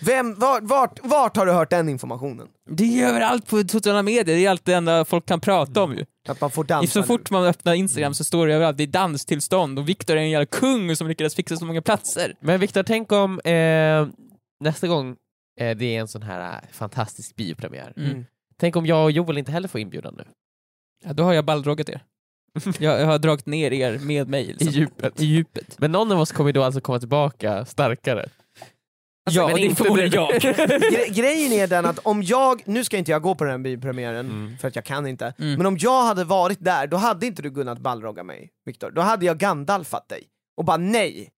[0.00, 2.48] Vem, vart, vart, vart har du hört den informationen?
[2.70, 5.94] det är överallt på sociala medier, det är allt det enda folk kan prata om
[5.96, 6.04] ju.
[6.28, 7.06] Att man får dansa Så nu.
[7.06, 10.30] fort man öppnar Instagram så står det överallt, det är danstillstånd och Viktor är en
[10.30, 12.34] jävla kung som lyckades fixa så många platser.
[12.40, 14.06] Men Viktor, tänk om eh,
[14.64, 15.16] nästa gång
[15.60, 17.92] eh, det är en sån här eh, fantastisk biopremiär.
[17.96, 18.24] Mm.
[18.60, 20.24] Tänk om jag och Joel inte heller får inbjudan nu.
[21.04, 22.02] Ja, då har jag balldroggat er.
[22.78, 24.42] Jag, jag har dragit ner er med mig.
[24.44, 24.68] I Liksom.
[24.68, 25.20] djupet.
[25.20, 25.78] I djupet.
[25.78, 28.28] Men någon av oss kommer då alltså komma tillbaka starkare.
[29.32, 30.30] Ja, men det är inte förmodligen jag.
[30.40, 33.58] Gre- grejen är den att om jag, nu ska inte jag gå på den här
[33.58, 34.58] biopremiären Mm.
[34.58, 35.54] för att jag kan inte, Mm.
[35.54, 38.90] men om jag hade varit där då hade inte du kunnat ballrogga mig Viktor.
[38.90, 40.22] Då hade jag Gandalfat dig
[40.56, 41.30] och bara nej.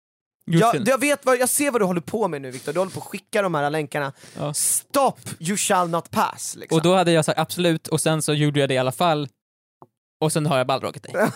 [0.45, 2.93] Jag, jag, vet vad, jag ser vad du håller på med nu Viktor, du håller
[2.93, 4.13] på att skicka de här länkarna.
[4.39, 4.55] Ja.
[4.55, 6.57] Stop, you shall not pass.
[6.57, 6.77] Liksom.
[6.79, 9.29] Och då hade jag sagt absolut, och sen så gjorde jag det i alla fall.
[10.21, 11.13] Och sen har jag balldroggat dig.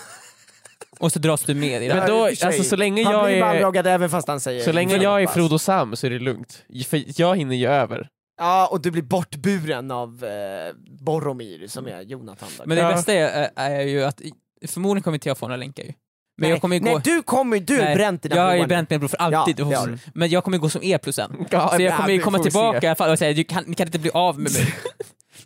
[0.98, 1.94] och så dras du med i det.
[1.94, 3.24] Men då, alltså så länge han jag
[3.72, 5.26] blir är, även fast han säger så länge jag är.
[5.26, 6.64] Frodo Sam så är det lugnt.
[6.88, 8.08] För jag hinner ju över.
[8.38, 12.48] Ja, och du blir bortburen av eh, Boromir som är Jonathan.
[12.58, 12.66] där.
[12.66, 12.88] Men det Ja.
[12.92, 14.20] bästa är, är ju att,
[14.68, 15.92] förmodligen kommer inte jag få några länkar ju.
[16.36, 16.98] Men nej, jag kommer ju nej, gå...
[16.98, 19.60] du kommer du Nej, bränt dina Jag har bränt mina bror för alltid.
[19.60, 19.98] Ja, du.
[20.14, 21.46] men jag kommer ju gå som E plus en.
[21.50, 23.64] Ja, Så jag kommer ju vi komma tillbaka i alla fall och säga du kan,
[23.66, 24.62] ni kan inte bli av med mig.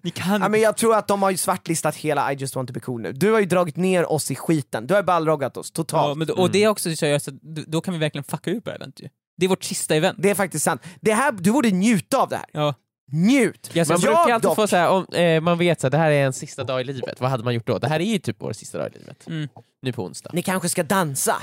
[0.02, 2.68] ni kan Ja, men jag tror att de har ju svartlistat hela I just want
[2.68, 3.12] to be cool nu.
[3.12, 6.08] Du har ju dragit ner oss i skiten, du har ballroggat oss totalt.
[6.08, 7.18] Ja, men, då- och det är också så
[7.66, 9.08] då, kan vi verkligen fucka ut på eventet ju.
[9.36, 10.18] Det är vårt sista event.
[10.22, 10.82] Det är faktiskt sant.
[11.00, 12.46] Det här, du borde njuta av det här.
[12.52, 12.74] Ja.
[13.12, 13.70] Njut!
[13.72, 16.26] Jag, Man brukar alltid dock- få säga om eh, man vet att det här är
[16.26, 17.78] en sista dag i livet, vad hade man gjort då?
[17.78, 19.26] Det här är ju typ vår sista dag i livet.
[19.26, 19.48] Mm.
[19.82, 20.30] Nu på onsdag.
[20.32, 21.36] Ni kanske ska dansa?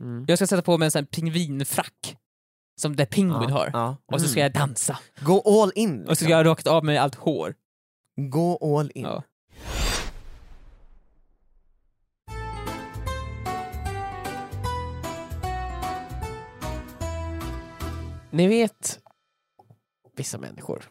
[0.00, 0.24] Mm.
[0.28, 2.16] jag ska sätta på mig en sån pingvinfrack.
[2.80, 3.70] Som där Penguin har.
[3.72, 3.96] Ja.
[4.12, 4.98] Och så ska jag dansa.
[5.20, 5.90] Gå all in.
[6.00, 6.24] Och så liksom.
[6.24, 7.54] ska jag ha rakat av mig allt hår.
[8.28, 9.04] Gå all in.
[9.04, 9.22] Ja.
[18.30, 19.00] Ni vet
[20.16, 20.84] vissa människor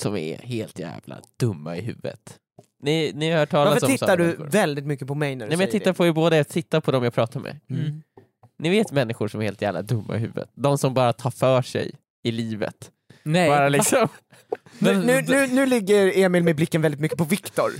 [0.00, 2.38] som är helt jävla dumma i huvudet.
[2.82, 4.44] Ni, ni har hört talas Varför om tittar du människor?
[4.44, 6.48] väldigt mycket på mig när du Nej, men jag säger tittar på er båda, jag
[6.48, 7.60] tittar på dem jag pratar med.
[7.70, 8.02] Mm.
[8.58, 10.50] Ni vet människor som är helt jävla dumma i huvudet.
[10.54, 12.92] De som bara tar för sig i livet.
[13.32, 13.48] Nej.
[13.48, 14.08] Bara liksom.
[14.78, 17.70] Nu, nu, nu, nu ligger Emil med blicken väldigt mycket på Viktor.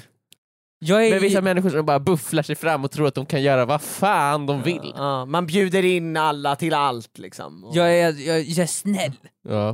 [0.79, 3.43] Jag är Men vissa människor som bara bufflar sig fram och tror att de kan
[3.43, 4.93] göra vad fan de vill.
[4.97, 7.65] Ja, man bjuder in alla till allt liksom.
[7.65, 9.13] Och- jag är, jag, jag är snäll.
[9.49, 9.69] Ja.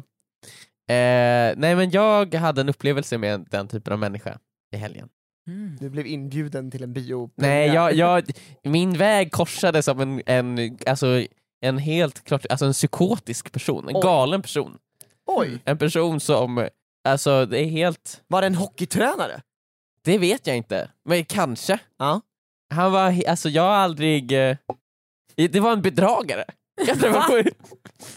[0.95, 4.39] Eh, nej men jag hade en upplevelse med den typen av människa
[4.75, 5.09] i helgen.
[5.49, 5.77] Mm.
[5.81, 7.31] Du blev inbjuden till en bio.
[7.37, 8.31] Nej, jag, jag,
[8.62, 11.27] min väg korsades av en, en, alltså,
[11.61, 14.03] en helt klart, alltså en psykotisk person, en Oj.
[14.03, 14.79] galen person.
[15.27, 16.68] Oj, En person som,
[17.09, 19.43] alltså det är helt, var det en hockeytränare?
[20.05, 21.79] det vet jag inte, men kanske.
[21.99, 22.20] Ja.
[22.75, 24.57] Han var, alltså jag har aldrig, eh,
[25.35, 26.45] det var en bedragare.
[26.87, 27.43] Jag har träffat på,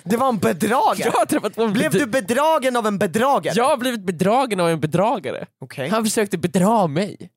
[0.03, 0.97] Det var en bedragare?
[1.05, 3.53] jag har träffat på en Blev bedra- du bedragen av en bedragare?
[3.57, 5.45] Jag har blivit bedragen av en bedragare.
[5.61, 5.89] Okej.
[5.89, 7.29] Han försökte bedra mig.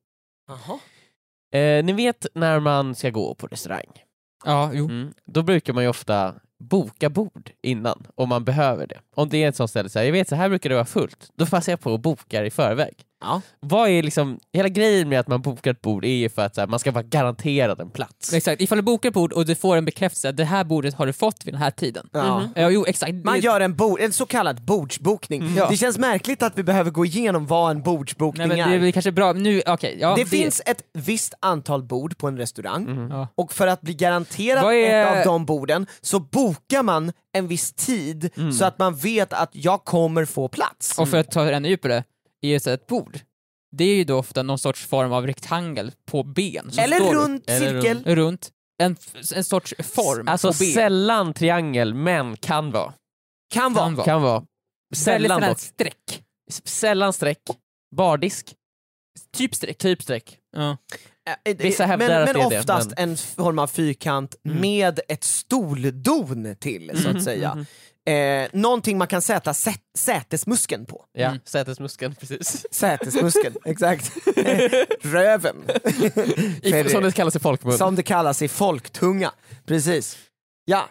[0.48, 0.78] Jaha.
[1.60, 3.92] Eh, ni vet när man ska gå på restaurang,
[4.44, 4.84] Ja, jo.
[4.84, 5.12] mm.
[5.26, 8.98] då brukar man ju ofta boka bord innan om man behöver det.
[9.14, 10.84] Om det är ett sånt ställe, så här, jag vet så här brukar det vara
[10.84, 12.94] fullt, då passar jag på och bokar i förväg.
[13.20, 13.40] Ja.
[13.60, 16.54] Vad är liksom, hela grejen med att man bokar ett bord är ju för att
[16.54, 18.32] så här, man ska vara garanterad en plats.
[18.32, 20.94] Exakt, ifall du bokar ett bord och du får en bekräftelse att det här bordet
[20.94, 22.08] har du fått vid den här tiden.
[22.12, 22.42] Ja.
[22.54, 23.12] Ja, jo exakt.
[23.12, 25.54] Man Det- gör en, bord, en så kallad bordsbokning.
[25.56, 25.68] Ja.
[25.70, 28.92] Det känns märkligt att vi behöver gå igenom vad en bordsbokning Nej, men det är.
[28.92, 29.96] kanske bra, nu, okej.
[30.00, 33.08] ja, det, finns ett visst antal bord på en restaurang.
[33.10, 33.28] Ja.
[33.34, 37.72] och för att bli garanterad är- ett av de borden så bokar man en viss
[37.72, 38.52] tid Mm.
[38.52, 40.98] så att man vet att jag kommer få plats.
[40.98, 42.04] Och för att ta det ännu djupare,
[42.42, 43.20] i ett ett bord,
[43.76, 46.70] det är ju då ofta någon sorts form av rektangel på ben.
[46.72, 48.16] som Eller står runt Eller cirkel.
[48.16, 48.50] runt
[48.82, 48.96] en,
[49.34, 50.72] en sorts form Alltså på ben.
[50.72, 52.94] sällan triangel, men kan vara.
[53.54, 53.84] Kan vara.
[53.84, 54.04] Kan vara.
[54.04, 54.44] Kan vara.
[54.94, 55.58] Sällan dock.
[55.58, 56.22] streck.
[56.50, 57.42] S- Sällan streck.
[57.96, 58.54] Bardisk.
[59.36, 59.78] Typ streck.
[59.78, 60.38] Typ streck.
[60.56, 60.76] Ja.
[61.58, 64.60] Vissa hävdar men, att men det är det, oftast en form av fyrkant Mm.
[64.60, 67.54] med ett stoldon till, så att Mhm, säga.
[67.54, 67.66] mhm.
[68.08, 71.04] Eh, någonting man kan sätta sä- sätesmuskeln på.
[71.12, 71.40] Ja, Mm.
[71.44, 72.66] sätesmuskeln precis.
[72.74, 74.12] Sätesmuskeln, exakt.
[75.00, 75.56] Röven.
[76.62, 77.78] I, som det kallas i folkmun.
[77.78, 79.30] Som det kallas i folktunga.
[79.66, 80.18] Precis.
[80.64, 80.88] Ja,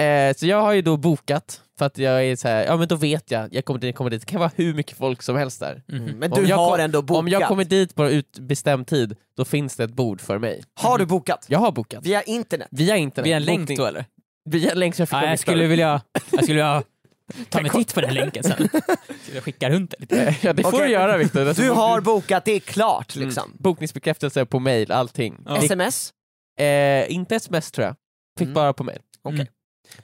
[0.00, 2.88] Eh, så jag har ju då bokat, för att jag är så här, ja men
[2.88, 4.20] då vet jag, jag kommer dit, kommer dit.
[4.20, 5.82] det kan vara hur mycket folk som helst där.
[5.88, 6.04] Mhm.
[6.04, 7.18] men Om du jag har kom- ändå bokat.
[7.20, 10.64] Om jag kommer dit på utbestämd tid, då finns det ett bord för mig.
[10.74, 11.44] Har du bokat?
[11.48, 12.06] Jag har bokat.
[12.06, 12.68] Via internet?
[12.70, 13.26] Via internet.
[13.28, 14.04] Via en länk då eller?
[14.46, 16.82] Via en länk som jag fick Ja, av jag skulle vilja, jag skulle vilja
[17.50, 18.68] ta mig Kan- titt på den länken sen.
[19.34, 20.36] Jag skickar runt det lite.
[20.42, 20.86] Ja det får Okej.
[20.86, 21.54] du göra Viktor.
[21.62, 23.28] Du har bokat, det är klart Mm.
[23.28, 23.52] liksom.
[23.58, 25.36] Bokningsbekräftelse på mail, allting.
[25.46, 25.56] Ja.
[25.62, 26.12] Sms?
[26.58, 27.96] Eh, inte sms tror jag.
[28.38, 28.54] Fick Mm.
[28.54, 28.98] bara på mail.
[29.22, 29.34] Okej.
[29.40, 29.46] Mm.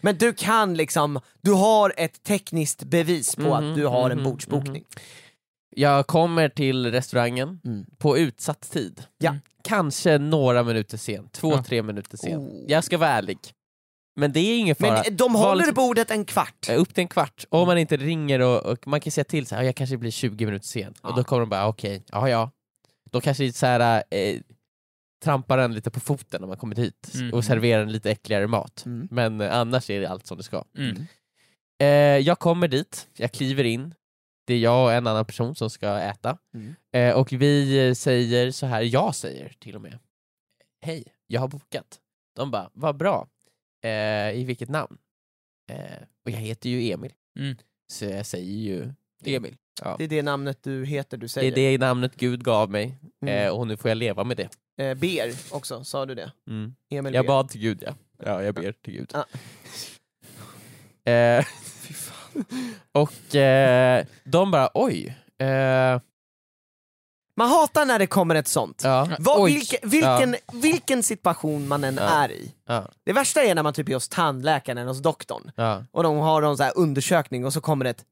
[0.00, 4.24] Men du kan liksom, du har ett tekniskt bevis på att du har en mhm,
[4.30, 4.84] bordsbokning.
[5.76, 7.84] Jag kommer till restaurangen Mm.
[7.98, 9.02] på utsatt tid.
[9.18, 9.30] Ja.
[9.30, 9.40] Mm.
[9.64, 11.64] Kanske några minuter sent, två, Ja.
[11.64, 12.52] tre minuter sent.
[12.52, 12.64] Oh.
[12.68, 13.38] Jag ska vara ärlig.
[14.16, 15.02] Men det är ingen fara.
[15.06, 16.68] Men de Var håller liksom- bordet en kvart.
[16.68, 19.46] Eh, Upp till en kvart, om man inte ringer och, och man kan säga till
[19.46, 21.08] så här, jag kanske blir 20 minuter sen, Ja.
[21.08, 22.50] och då kommer de bara okej, ja ja.
[23.10, 24.40] De kanske så här, eh,
[25.24, 27.34] trampar en lite på foten när man kommer dit Mm.
[27.34, 28.82] och serverar en lite äckligare mat.
[28.86, 29.08] Mm.
[29.10, 30.64] Men eh, annars är det allt som det ska.
[30.78, 30.96] Mm.
[31.80, 31.86] Eh,
[32.26, 33.94] jag kommer dit, jag kliver in,
[34.46, 36.38] det är jag och en annan person som ska äta.
[36.54, 36.74] Mm.
[36.92, 39.98] Eh, och vi eh, säger så här, jag säger till och med,
[40.84, 41.98] hej, jag har bokat.
[42.36, 43.26] De bara, vad bra.
[43.82, 44.98] Eh, I vilket namn?
[45.70, 45.76] Eh,
[46.24, 47.12] och jag heter ju Emil.
[47.38, 47.56] Mm.
[47.92, 48.92] Så jag säger ju
[49.24, 49.56] Emil.
[49.82, 49.94] Ja.
[49.98, 51.52] Det är det namnet du heter, du Det är säger.
[51.54, 53.46] det namnet Gud gav mig, Mm.
[53.46, 54.48] eh, och nu får jag leva med det.
[54.84, 56.32] Eh, ber också, sa du det?
[56.48, 56.74] Mm.
[56.90, 57.28] Emil Jag ber.
[57.28, 57.94] bad till Gud, ja.
[58.24, 59.12] Ja, jag ber till Gud.
[59.14, 59.24] Ah.
[61.10, 61.44] Eh,
[62.92, 65.16] och eh, de bara, oj.
[67.36, 68.80] Man hatar när det kommer ett sånt.
[68.84, 72.02] ja, Vad, vilken, vilken, vilken situation man än Ja.
[72.02, 72.52] är i.
[72.68, 75.84] ja, Det värsta är när man typ är hos tandläkaren eller hos doktorn ja.
[75.92, 78.04] och de har någon så här undersökning och så kommer det ett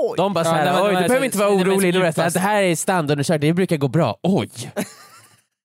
[0.00, 0.14] Oj!
[0.16, 2.34] De bara Ja, såhär, men oj du behöver inte vara orolig, djupast.
[2.34, 4.18] det här är standardundersökning, det brukar gå bra.
[4.22, 4.50] Oj!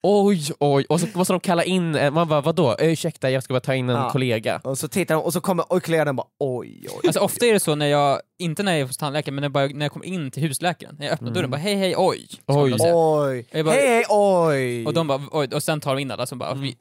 [0.04, 0.86] Oj, oj.
[0.90, 2.76] Och så måste de kalla in, eh, man bara vadå?
[2.80, 4.10] Eh, Ursäkta, jag ska bara ta in en Ja.
[4.10, 4.62] kollega.
[4.64, 7.08] Och så tittar de och så kommer och kollegan bara oj oj.
[7.08, 9.46] Alltså ofta är det så när jag, inte när jag är hos tandläkaren, men när
[9.46, 11.34] jag, bara, när jag kommer in till husläkaren, när jag öppnar Mm.
[11.36, 12.28] dörren bara hej hej oj.
[12.48, 12.76] Oj.
[12.80, 13.48] Oj!
[13.52, 14.86] Jag bara- hej hej oj!
[14.86, 16.62] Och de bara oj, och sen tar de in alla som bara, Mm.
[16.62, 16.78] vi,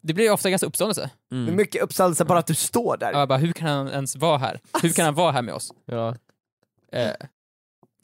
[0.00, 1.10] det blir ofta ganska uppståndelse.
[1.32, 1.56] Mm.
[1.56, 3.12] mycket uppståndelse bara att du står där.
[3.12, 4.60] Jag bara, hur kan han ens vara här?
[4.82, 5.72] Hur kan han vara här med oss?
[5.84, 6.08] Ja.
[6.92, 7.10] Eh,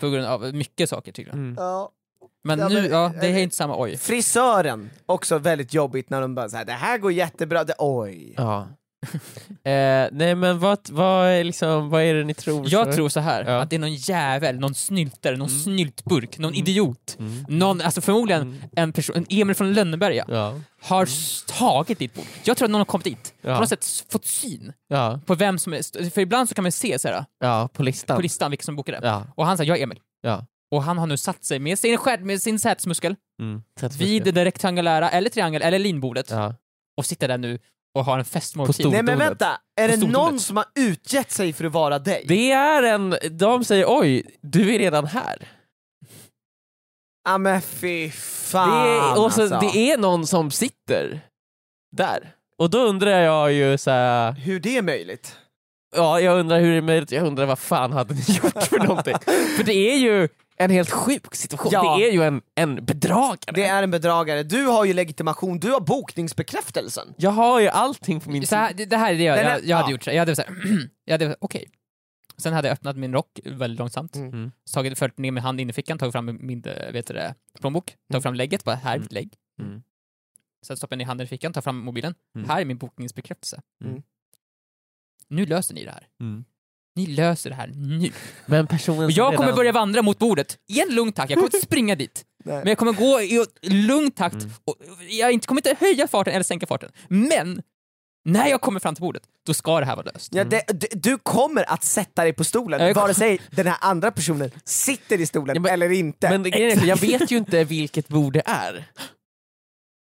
[0.00, 1.38] på grund av mycket saker tycker jag.
[1.38, 1.54] Mm.
[1.58, 1.90] Ja.
[2.44, 3.96] Men nu, ja, det är inte samma oj.
[3.96, 8.34] Frisören, också väldigt jobbigt när de bara såhär, det här går jättebra, det, oj.
[8.36, 8.66] Ja.
[9.64, 12.66] Eh, nej men vad, vad, är liksom, vad är det ni tror?
[12.72, 13.60] Jag tror så här Ja.
[13.60, 15.60] att det är någon jävel, någon snyltare, någon Mm.
[15.60, 16.58] snyltburk, någon Mm.
[16.68, 17.16] idiot.
[17.18, 17.44] Mm.
[17.48, 18.58] Någon, alltså förmodligen Mm.
[18.76, 20.54] en person, en Emil från Lönneberga, Ja.
[20.82, 22.24] har s- tagit ditt bord.
[22.44, 23.54] Jag tror att någon har kommit dit, Ja.
[23.54, 25.20] på något sätt fått syn Ja.
[25.26, 28.16] på vem som är, för ibland så kan man se så här, ja, på listan.
[28.16, 29.00] på listan vilka som bokade.
[29.02, 29.24] Ja.
[29.34, 29.98] Och han sa jag är Emil.
[30.22, 30.46] Ja.
[30.70, 33.62] Och han har nu satt sig med sin, med sin sätesmuskel Mm.
[33.98, 36.54] vid det rektangulära, eller triangel, eller linbordet Ja.
[36.96, 37.58] och sitter där nu
[37.94, 38.90] och har en festmåltid.
[38.90, 42.24] Nej men vänta, är det någon som har utgett sig för att vara dig?
[42.28, 45.48] Det är en, de säger oj, du är redan här.
[47.24, 49.60] Ja men fy Det fan är, och så, alltså.
[49.60, 51.20] det är någon som sitter
[51.96, 52.34] där.
[52.58, 55.36] Och då undrar jag ju så här, Hur det är möjligt?
[55.96, 58.78] ja jag undrar hur det är möjligt, jag undrar vad fan hade ni gjort för
[58.78, 59.14] någonting?
[59.56, 60.28] för det är ju
[60.58, 61.96] en helt sjuk situation, Ja.
[61.98, 63.52] det är ju en, en bedragare.
[63.54, 67.14] Det är en bedragare, du har ju legitimation, du har bokningsbekräftelsen.
[67.16, 69.44] Jag har ju allting på min Så här, det, det här är det jag, Den
[69.46, 69.92] jag, jag hade ja.
[69.92, 70.02] gjort.
[70.04, 70.16] Så här.
[70.16, 70.50] Jag hade så här,
[71.04, 71.64] jag hade, okej.
[72.36, 74.28] Sen hade jag öppnat min rock väldigt långsamt, Mm.
[74.28, 74.52] Mm.
[74.74, 77.34] tagit, fört ner min hand in i fickan, tagit fram min eh, vet du, det,
[77.60, 79.34] plånbok, tagit fram lägget, bara här är mitt lägg.
[79.60, 79.82] Mm.
[80.66, 82.48] Sen stoppar jag ner handen i fickan, tar fram mobilen, Mm.
[82.48, 83.62] här är min bokningsbekräftelse.
[83.84, 84.02] Mm.
[85.28, 86.06] Nu löser ni det här.
[86.96, 87.08] Mm.
[87.10, 88.10] Ni löser det här nu.
[88.46, 91.36] Men personen Och jag kommer redan- börja vandra mot bordet i en lugn takt, jag
[91.36, 92.24] kommer inte springa dit.
[92.44, 92.56] Nej.
[92.56, 94.50] Men jag kommer gå i lugn takt, Mm.
[94.64, 94.76] och
[95.10, 96.90] jag inte- kommer inte höja farten eller sänka farten.
[97.08, 97.62] Men
[98.24, 100.34] när jag kommer fram till bordet, då ska det här vara löst.
[100.34, 103.76] Ja, det, du, du kommer att sätta dig på stolen, Jag vare sig den här
[103.80, 106.30] andra personen sitter i stolen Ja, men- eller inte.
[106.30, 108.84] Men är, jag vet ju inte vilket bord det är.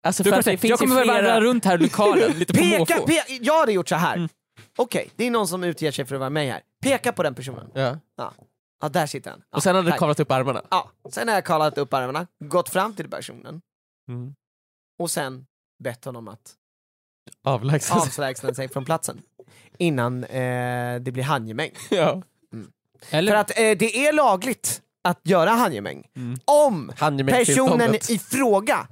[0.08, 1.42] Alltså Du för att det jag kommer väl vandra flera...
[1.42, 3.08] runt här i lokalen lite på Peka, måfå.
[3.08, 4.16] pe jag hade gjort så här.
[4.16, 4.30] Mm.
[4.78, 6.62] Okej, det är någon som utger sig för att vara mig här.
[6.82, 7.72] Peka på den personen.
[7.74, 7.98] Ja.
[8.82, 9.42] Ja, där sitter han.
[9.52, 10.62] Ja, Och sen hade du kavlat upp armarna.
[10.72, 13.62] Ja, sen har jag kallat upp armarna, gått fram till personen
[14.10, 14.36] Mm.
[15.00, 15.46] och sen
[15.84, 16.54] bett honom att
[17.44, 18.24] Avlägsna sig.
[18.24, 19.22] avlägsna sig från platsen.
[19.78, 21.72] Innan eh, det blir handgemäng.
[21.90, 22.22] Ja.
[23.10, 26.40] Eller, För att eh, det är lagligt att göra handgemäng Mm.
[26.46, 28.10] om personen Handgemängstillståndet.
[28.10, 28.88] i fråga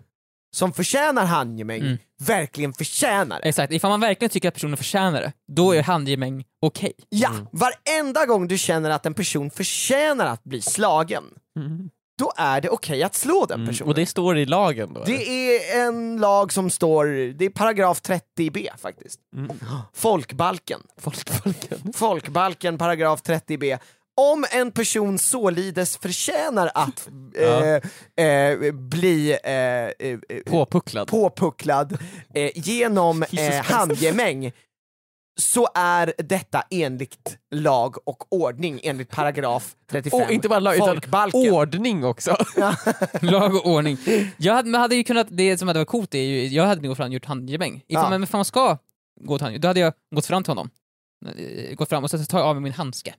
[0.54, 1.97] som förtjänar handgemäng Mm.
[2.22, 3.47] verkligen förtjänar det.
[3.49, 6.93] Exakt, ifall man verkligen tycker att personen förtjänar det, då är handgemäng okej.
[7.10, 7.47] Ja, Mm.
[7.51, 11.24] varenda gång du känner att en person förtjänar att bli slagen,
[11.60, 11.89] Mm.
[12.20, 13.68] då är det okej att slå den Mm.
[13.68, 13.89] personen.
[13.89, 15.04] Och det står i lagen då?
[15.04, 19.20] Det är en lag som står, det är paragraf 30b faktiskt.
[19.36, 19.51] Mm.
[19.93, 20.80] Folkbalken.
[20.97, 21.93] Folkbalken.
[21.93, 23.78] Folkbalken paragraf 30b.
[24.16, 27.09] Om en person således förtjänar att
[28.18, 29.89] eh, eh, bli eh, eh,
[30.30, 31.07] eh, Påpucklad.
[31.07, 31.97] påpucklad
[32.34, 33.26] eh, genom
[33.64, 34.51] handgemäng
[35.39, 41.01] så är detta enligt lag och ordning enligt paragraf 35 Och inte bara lag, utan
[41.34, 42.38] ordning också.
[43.22, 43.97] Lag och ordning.
[44.38, 46.89] Jag hade, hade ju kunnat, det som hade varit coolt är ju, jag hade nog
[46.89, 47.84] gått fram och gjort handgemäng.
[47.88, 48.20] Ifall Ja.
[48.20, 48.78] man, man ska
[49.22, 50.70] gå till handgemäng, då hade jag gått fram till honom.
[51.76, 53.14] Gått fram och så tar jag av mig min handske.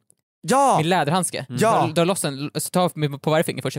[0.49, 0.74] Ja!
[0.78, 1.47] Min läderhandske.
[1.49, 1.90] Ja.
[1.95, 3.78] Drar, loss den, så tar jag på varje finger först,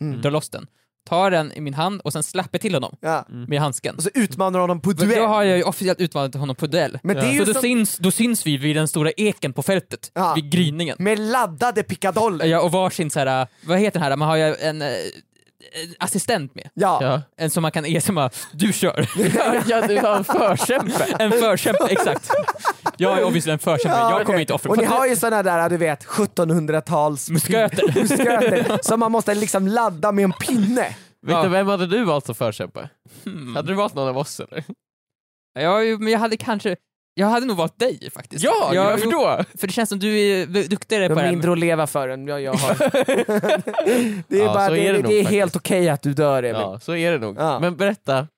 [0.00, 0.20] Mm.
[0.22, 0.66] drar loss den.
[1.08, 3.26] Tar den i min hand och sen släpper till honom ja.
[3.48, 3.96] med handsken.
[3.96, 5.18] Och så utmanar honom på duell.
[5.20, 6.98] Då har jag ju officiellt utmanat honom på duell.
[7.02, 7.32] Men det är Ja.
[7.32, 10.32] ju Så då som, syns, då syns vi vid den stora eken på fältet, Ja.
[10.34, 10.96] vid gryningen.
[11.00, 12.46] med laddade pickadoller.
[12.46, 14.88] Ja, och varsin så här, vad heter den här, man har ju en eh,
[15.98, 16.70] assistent med.
[16.74, 16.98] Ja.
[17.00, 17.22] Ja.
[17.36, 19.08] En som man kan ge som bara, du kör.
[19.68, 21.16] ja, du har en förkämpe.
[21.18, 22.30] en förkämpe, exakt.
[22.96, 24.40] Jag är obviously en förkämpe, Ja, jag kommer okej.
[24.40, 27.94] inte offra Och ni har ju såna där, du vet, 1700-tals Musköter.
[28.00, 30.96] musköter som man måste liksom ladda med en pinne.
[31.26, 31.42] Ja.
[31.42, 32.88] du, vem hade du valt som förkämpe?
[33.24, 33.56] Hmm.
[33.56, 34.64] Hade du valt någon av oss eller?
[35.60, 36.76] Ja, men jag hade kanske,
[37.14, 38.44] jag hade nog valt dig faktiskt.
[38.44, 39.44] Ja, jag, varför då?
[39.58, 41.30] För det känns som du är duktigare på det här.
[41.30, 42.74] mindre att leva för än jag, jag har.
[44.28, 46.60] det är, Ja, bara, det, är det det, är helt okej att du dör Emil.
[46.60, 47.36] Ja, så är det nog.
[47.38, 47.58] Ja.
[47.60, 48.28] Men berätta.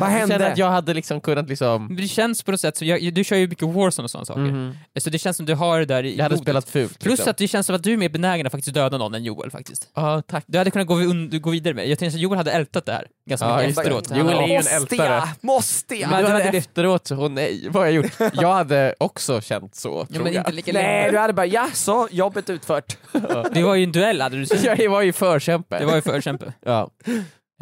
[0.00, 0.34] Vad jag hände?
[0.34, 1.96] känner att jag hade liksom kunnat liksom...
[1.96, 4.40] Det känns på något sätt, så jag, du kör ju mycket Warzone och sådana saker.
[4.40, 4.76] Mhm.
[5.00, 6.98] Så det känns som du har det där i Jag hade spelat fult.
[6.98, 7.30] Plus liksom.
[7.30, 9.50] att det känns som att du är mer benägen att faktiskt döda någon än Joel
[9.50, 9.88] faktiskt.
[9.94, 10.44] Ja, tack.
[10.46, 10.94] Du hade kunnat gå,
[11.38, 11.88] gå vidare med.
[11.88, 14.10] Jag tänkte att Joel hade ältat det här ganska Ja, mycket efteråt.
[14.16, 15.08] Joel är ju en måste ältare.
[15.14, 15.28] jag?
[15.40, 16.10] Måste jag?
[16.10, 18.12] Men du hade hade- efteråt så, åh nej, vad har jag gjort?
[18.34, 20.40] Jag hade också känt så, Ja, tror men jag.
[20.40, 21.10] inte lika Nej, länge.
[21.10, 22.96] du hade bara ja, så jobbet utfört.
[23.52, 24.64] Det var ju en duell hade du sagt.
[24.78, 25.78] Jag var ju förkämpe.
[25.78, 26.52] Det var ju förkämpe.
[26.64, 26.90] Ja.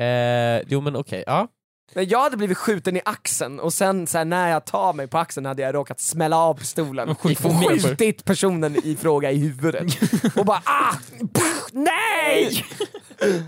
[0.05, 1.49] Eh, jo men okej, ja.
[1.95, 5.07] Men jag hade blivit skjuten i axeln och sen så här, när jag tar mig
[5.07, 7.79] på axeln hade jag råkat smälla av pistolen Och skjutit och ner.
[7.79, 9.87] skjutit personen i fråga i huvudet.
[10.37, 10.95] och bara ah!
[11.35, 12.65] Pff, nej!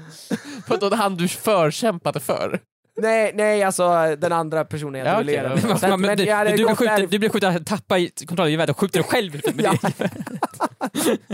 [0.66, 2.60] För då han du förkämpade för?
[3.00, 3.32] nej!
[3.34, 5.68] Nej, alltså den andra personen jag duellerade ja.
[5.68, 5.84] med.
[5.92, 6.24] Att- men du,
[6.56, 9.38] du, skjuten, du blir skjuten, tappa i kontroll i geväret och skjuter dig själv i
[9.38, 9.74] huvudet med Ja.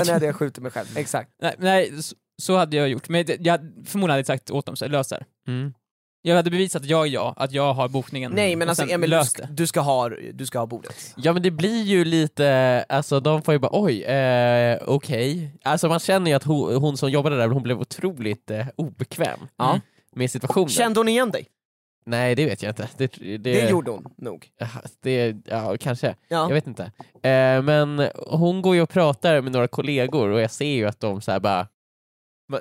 [0.04, 1.30] Sen hade jag skjutit mig själv, exakt.
[1.42, 1.92] Nej, nej
[2.40, 3.08] så, hade jag gjort.
[3.08, 5.24] Men jag förmodligen hade sagt åt dem så lös det.
[5.48, 5.74] Mm.
[6.22, 8.32] Jag hade bevisat att jag är jag, att jag har bokningen.
[8.34, 11.14] Nej men alltså Emil, du ska, du, ska ha, du ska ha bordet.
[11.16, 15.52] Ja men det blir ju lite, alltså de får ju bara oj, eh, okej.
[15.62, 19.40] Alltså man känner ju att hon, hon som jobbade där, hon blev otroligt eh, obekväm.
[19.62, 19.80] Mm.
[20.16, 20.68] med situationen.
[20.68, 21.46] Kände hon igen dig?
[22.06, 22.88] Nej det vet jag inte.
[22.96, 24.48] Det, det, Det gjorde hon nog.
[25.02, 26.14] det, ja, kanske.
[26.28, 26.36] Ja.
[26.48, 26.82] Jag vet inte.
[27.22, 31.00] Eh, men hon går ju och pratar med några kollegor och jag ser ju att
[31.00, 31.66] de så här bara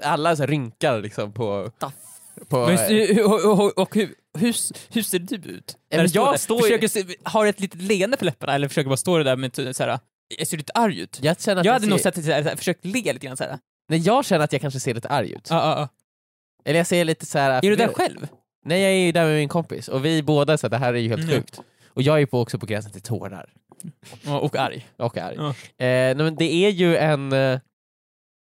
[0.04, 1.72] alla så här rynkar liksom på...
[2.50, 4.56] på Men, hur- och, och, och hur, hur,
[4.94, 5.78] hur ser du ut?
[5.92, 6.38] När men du står jag där?
[6.38, 9.18] står ju- försöker se, har du ett litet leende på läpparna eller försöker bara stå
[9.24, 10.00] där med t- så här,
[10.38, 11.20] jag ser lite arg ut?
[11.22, 12.86] jag känner att Jag jag hade nog ser, sett det så här, så här, försökt
[12.86, 13.60] le lite grann såhär.
[13.90, 15.52] nej, jag känner att jag kanske ser lite arg ut.
[16.66, 17.52] Eller jag ser lite så här.
[17.52, 18.28] Är du där själv?
[18.66, 20.94] Nej jag är ju där med min kompis och vi båda så här, det här
[20.94, 21.36] är ju helt Mm.
[21.36, 21.60] sjukt.
[21.90, 23.50] Och jag är på, också på gränsen till tårar.
[24.42, 24.88] Och arg.
[24.98, 25.36] Och arg.
[25.38, 25.48] Ja.
[25.50, 27.34] Eh, nej, men det är ju en...
[27.34, 27.60] Eh,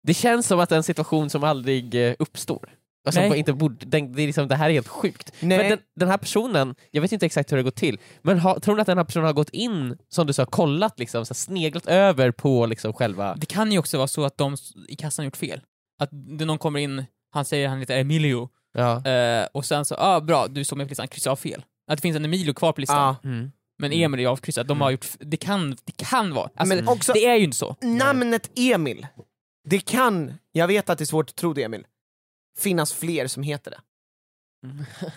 [0.06, 2.68] det känns som att en situation som aldrig eh, uppstår.
[3.06, 5.32] Alltså, inte borde, den, det, är liksom, det här är helt sjukt.
[5.40, 5.58] Nej.
[5.58, 8.60] Men den, den här personen, jag vet inte exakt hur det går till, men ha,
[8.60, 11.34] tror ni att den här personen har gått in, som du sa, kollat, liksom, så
[11.34, 13.34] här, sneglat över på liksom, själva...
[13.34, 14.56] Det kan ju också vara så att de
[14.88, 15.60] i kassan gjort fel.
[16.02, 19.06] Att någon kommer in, han säger han heter Emilio, Ja.
[19.10, 21.62] eh, och sen så, ah bra, du står med på listan, kryssa av fel.
[21.90, 23.28] Att det finns en Emilio kvar på listan, Ja.
[23.30, 23.50] Mm.
[23.78, 24.66] men Emil är avkryssad.
[24.66, 26.50] De har gjort, f- det kan, det kan vara.
[26.56, 27.76] Alltså, Men också det är ju inte så.
[27.80, 29.06] namnet Emil,
[29.64, 31.86] det kan, jag vet att det är svårt att tro det Emil,
[32.58, 33.80] finnas fler som heter det.
[34.66, 34.84] Mm.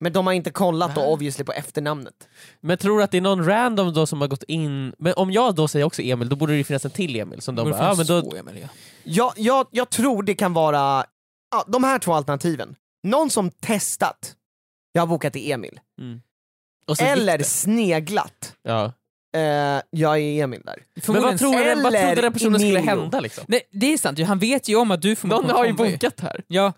[0.00, 2.28] Men de har inte kollat då obviously på efternamnet.
[2.60, 5.30] Men tror du att det är någon random då som har gått in, men om
[5.30, 7.64] jag då säger också Emil, då borde det ju finnas en till Emil som de
[7.64, 8.68] Borde bara, ja, men då, Emil, ja.
[9.04, 11.04] Jag, jag, jag tror det kan vara,
[11.50, 12.76] ja, de här två alternativen.
[13.02, 14.36] Någon som testat,
[14.92, 15.80] jag har bokat i Emil.
[16.98, 18.92] gick Eller sneglat, Ja.
[19.36, 20.76] Eh, jag är Emil där.
[21.12, 22.90] Men vad, tror du, vad Eller trodde den personen skulle Emilio.
[23.00, 23.44] hända liksom?
[23.48, 25.90] Nej, det är sant, han vet ju om att du förmodligen Någon har ju kommer.
[25.92, 26.40] bokat här.
[26.48, 26.72] Ja,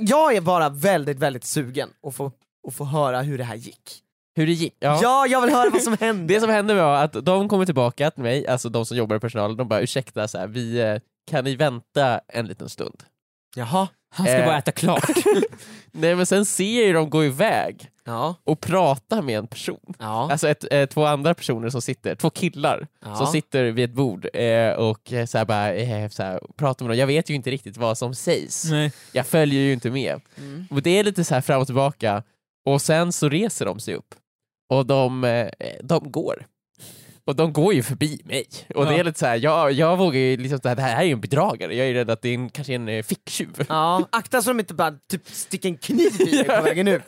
[0.00, 2.32] Jag är bara väldigt, väldigt sugen att få,
[2.68, 3.98] att få höra hur det här gick.
[4.36, 4.76] Hur det gick.
[4.78, 5.26] Ja, Ja.
[5.26, 6.34] jag vill höra vad som hände.
[6.34, 9.20] Det som hände var att de kommer tillbaka till mig, alltså de som jobbar i
[9.20, 10.96] personalen, de bara ursäkta, så här, vi, eh,
[11.30, 13.02] kan ni vänta en liten stund?
[13.56, 13.88] Jaha.
[14.14, 14.46] han ska Eh.
[14.46, 15.10] bara äta klart.
[15.92, 18.34] Nej men sen ser jag ju dem gå iväg Ja.
[18.44, 19.94] och prata med en person.
[19.98, 20.28] Ja.
[20.32, 23.16] Alltså ett, eh, två andra personer som sitter, två killar Ja.
[23.16, 26.84] som sitter vid ett bord eh, och eh, så här bara, eh, så här, pratar
[26.84, 26.98] med dem.
[26.98, 28.64] Jag vet ju inte riktigt vad som sägs.
[28.70, 28.92] Nej.
[29.12, 30.20] Jag följer ju inte med.
[30.38, 30.66] Mm.
[30.70, 32.22] Och det är lite så här fram och tillbaka
[32.66, 34.14] och sen så reser de sig upp
[34.70, 35.48] och de, eh,
[35.82, 36.46] de går.
[37.26, 38.46] Och de går ju förbi mig.
[38.74, 38.98] Och det Ja.
[38.98, 41.12] är lite så här, jag, jag vågar ju liksom, det här det här är ju
[41.12, 43.66] en bedragare, jag är rädd att det är en, kanske en eh, ficktjuv.
[43.68, 47.02] Ja, akta så de inte bara typ sticker en kniv i dig på vägen ut.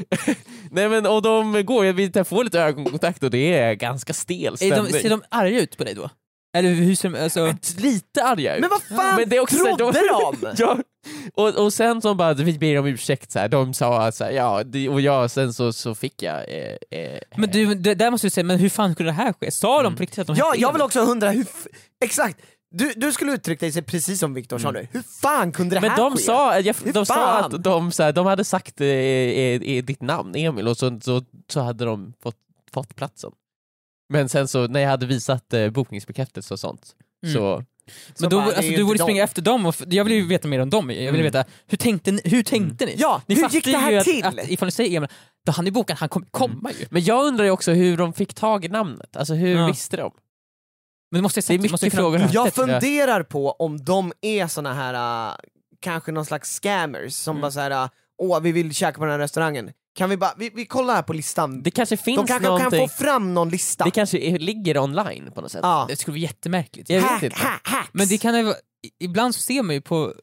[0.70, 4.56] Nej men och de går, jag vill får lite ögonkontakt och det är ganska stel
[4.56, 4.92] stämning.
[4.92, 6.10] ser de arga ut på dig då?
[6.56, 7.54] Eller hur ser de, alltså...
[7.78, 8.60] Lite arga ut.
[8.60, 10.00] Men vad fan Men det är också så här, trodde
[10.40, 10.54] de?
[10.56, 10.78] ja.
[11.34, 13.48] och, och sen så bara, vi ber om ursäkt, så här.
[13.48, 16.36] de sa så här, ja, och jag, sen så, så fick jag...
[16.48, 19.32] Eh, eh, Men du, det, där måste du säga, men hur fan kunde det här
[19.32, 19.50] ske?
[19.50, 21.46] Sa de på riktigt att de Ja, jag vill också undra hur,
[22.04, 22.40] exakt,
[22.70, 25.88] du, du skulle uttrycka dig precis som Viktor sa nu, hur fan kunde det Mm.
[25.88, 26.22] men här de ske?
[26.22, 27.44] sa, jag, Hur de sa fan?
[27.54, 31.00] att de, så här, de hade sagt eh, eh, eh, ditt namn, Emil, och så,
[31.00, 31.22] så,
[31.52, 32.36] så hade de fått,
[32.74, 33.30] fått platsen.
[34.10, 36.96] Men sen så när jag hade visat eh, bokningsbekräftelse och sånt,
[37.26, 37.34] Mm.
[37.34, 37.64] så...
[38.14, 39.02] Så Men då, bara, det är alltså, ju du inte borde de.
[39.02, 40.90] springa efter dem, och f- jag vill ju veta mer om dem.
[40.90, 41.22] Jag vill Mm.
[41.22, 42.20] veta, hur tänkte ni?
[42.24, 42.94] Hur tänkte ni?
[42.98, 44.24] Ja, ni hur fattar gick det här ju till?
[44.24, 45.08] Att, att ifall ni säger Emil,
[45.46, 46.86] då han är bokat, han kommer komma ju.
[46.90, 49.66] Men jag undrar ju också hur de fick tag i namnet, alltså hur Ja.
[49.66, 50.12] visste de?
[51.10, 52.30] Men det måste jag Det är måste mycket kunna- frågor här.
[52.32, 52.50] Jag Ja.
[52.50, 55.34] funderar på om de är såna här, äh,
[55.80, 57.40] kanske någon slags scammers som Mm.
[57.40, 57.88] bara såhär, äh,
[58.18, 61.02] åh vi vill käka på den här restaurangen, kan vi bara, vi, vi kollar här
[61.02, 63.84] på listan, Det kanske finns de kanske någonting, kan få fram någon lista.
[63.84, 65.60] det kanske är, ligger online på något sätt.
[65.62, 65.84] ja.
[65.88, 66.90] Det skulle vara jättemärkligt.
[66.90, 67.36] Jag vet Hack, inte.
[67.36, 67.88] hack, hacks.
[67.92, 68.54] Men det kan ju
[69.00, 70.14] ibland så ser man ju på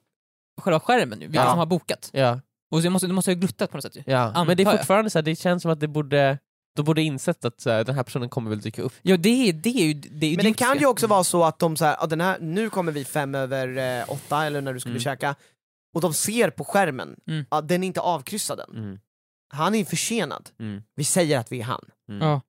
[0.61, 1.49] själva skärmen nu, vilka Ja.
[1.49, 2.09] som har bokat.
[2.13, 2.39] Ja.
[2.71, 4.03] Och så måste, du måste ha gluttat på något sätt ju.
[4.05, 6.37] Ja, Antar men det är fortfarande så här, det känns som att det borde,
[6.75, 8.93] de borde insett att så här, den här personen kommer väl dyka upp.
[9.01, 11.23] Ja det är, det är ju det är ju Men det kan ju också vara
[11.23, 14.61] så att de så här, den här, nu kommer vi fem över eh, åtta eller
[14.61, 15.01] när du skulle Mm.
[15.03, 15.35] käka,
[15.95, 17.45] och de ser på skärmen, Mm.
[17.51, 18.77] ja, den är inte avkryssad än.
[18.77, 18.99] Mm.
[19.49, 20.49] Han är försenad.
[20.59, 20.81] Mm.
[20.95, 21.85] Vi säger att vi är han.
[22.09, 22.27] Mm.
[22.27, 22.41] Ja.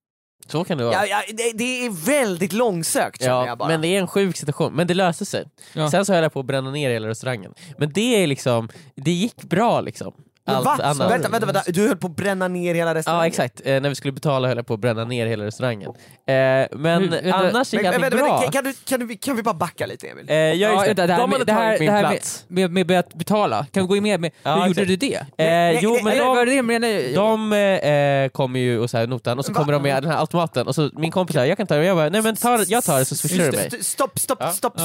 [0.46, 0.94] Så kan det vara.
[0.94, 3.68] Ja, ja, det, det är väldigt långsökt Ja, jag bara.
[3.68, 5.48] men det är en sjuk situation, men det löste sig.
[5.72, 5.90] Ja.
[5.90, 7.54] Sen så höll jag på att bränna ner hela restaurangen.
[7.78, 10.12] Men det är liksom, det gick bra liksom.
[10.56, 10.78] Allt va?
[10.82, 11.10] annat.
[11.10, 13.22] Vänta, vänta, vänta, du höll på att bränna ner hela restaurangen?
[13.24, 15.90] Ja exakt, eh, när vi skulle betala höll jag på att bränna ner hela restaurangen.
[15.90, 16.34] Eh,
[16.78, 18.10] men vänta, annars gick allting bra.
[18.40, 20.26] vänta, kan, du, kan, du, kan vi bara backa lite Emil?
[20.28, 20.86] Eh, ja, just det.
[20.88, 22.44] vänta, det här de hade det här- tagit min det här med- plats.
[22.48, 24.96] Med, med, med att betala, kan vi gå in med, med Ja, hur gjorde du
[24.96, 25.14] det?
[25.38, 27.12] Eh, jo men de, var det menade?
[27.14, 29.58] De eh, kommer ju och så här, notan och så Va?
[29.58, 31.80] kommer de med den här automaten och så min kompis säger jag kan ta det
[31.80, 33.66] och jag bara nej men ta, jag tar det så swishar du mig.
[33.66, 34.78] St- Stopp, stopp, stopp,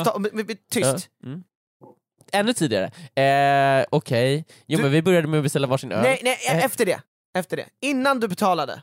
[0.71, 1.07] tyst.
[1.25, 1.43] Mm.
[2.33, 2.85] Ännu tidigare.
[3.79, 6.01] Eh, Okej, jo Du- men vi började med att beställa varsin öl.
[6.03, 6.65] Nej, nej, Eh.
[6.65, 7.01] efter det.
[7.37, 7.65] Efter det.
[7.81, 8.81] Innan du betalade.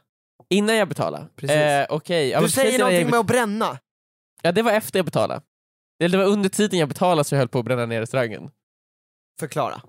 [0.48, 1.26] Innan jag betalade?
[1.36, 1.56] Precis.
[1.56, 3.78] Eh, Okej, ja, du säger någonting jag- med att bränna.
[4.42, 5.42] Ja det var efter jag betalade.
[5.98, 8.50] Det var under tiden jag betalade så jag höll på att bränna ner restaurangen.
[9.40, 9.82] Förklara.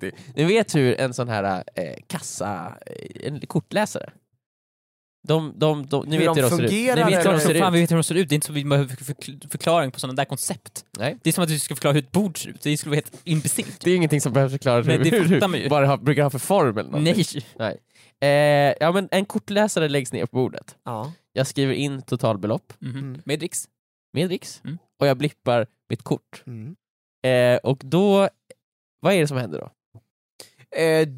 [0.00, 0.12] Det.
[0.36, 4.10] Ni vet hur en sån här eh, kassa, eh, en kortläsare,
[5.28, 6.70] de, de, de, ni Hur vet de hur de ser ut.
[6.70, 7.82] fungerar, Ni vet hur de ser Fan, vi ut.
[7.82, 10.16] vet hur de ser ut, det är inte så vi behöver förkl- förklaring på sådana
[10.16, 10.84] där koncept.
[10.98, 11.16] Nej.
[11.22, 12.96] Det är som att du ska förklara hur ett bord ser ut, det skulle vara
[12.96, 13.80] helt imbecillt.
[13.84, 15.68] Det är ingenting som behöver förklaras Nej, det hur, hur, man ju.
[15.68, 17.24] vad det har, brukar ha för form eller någonting.
[17.58, 17.78] Nej.
[18.20, 20.76] Eh, ja men en kortläsare läggs ner på bordet.
[20.84, 21.12] Ja.
[21.32, 22.98] Jag skriver in totalbelopp Mhm.
[22.98, 23.22] Mm.
[23.24, 23.68] Med dricks.
[24.12, 24.78] med dricks Mm.
[25.00, 26.42] och jag blippar mitt kort.
[26.46, 26.76] Mm.
[27.22, 28.28] Eh, och då,
[29.00, 29.70] vad är det som händer då?
[30.80, 31.08] Eh,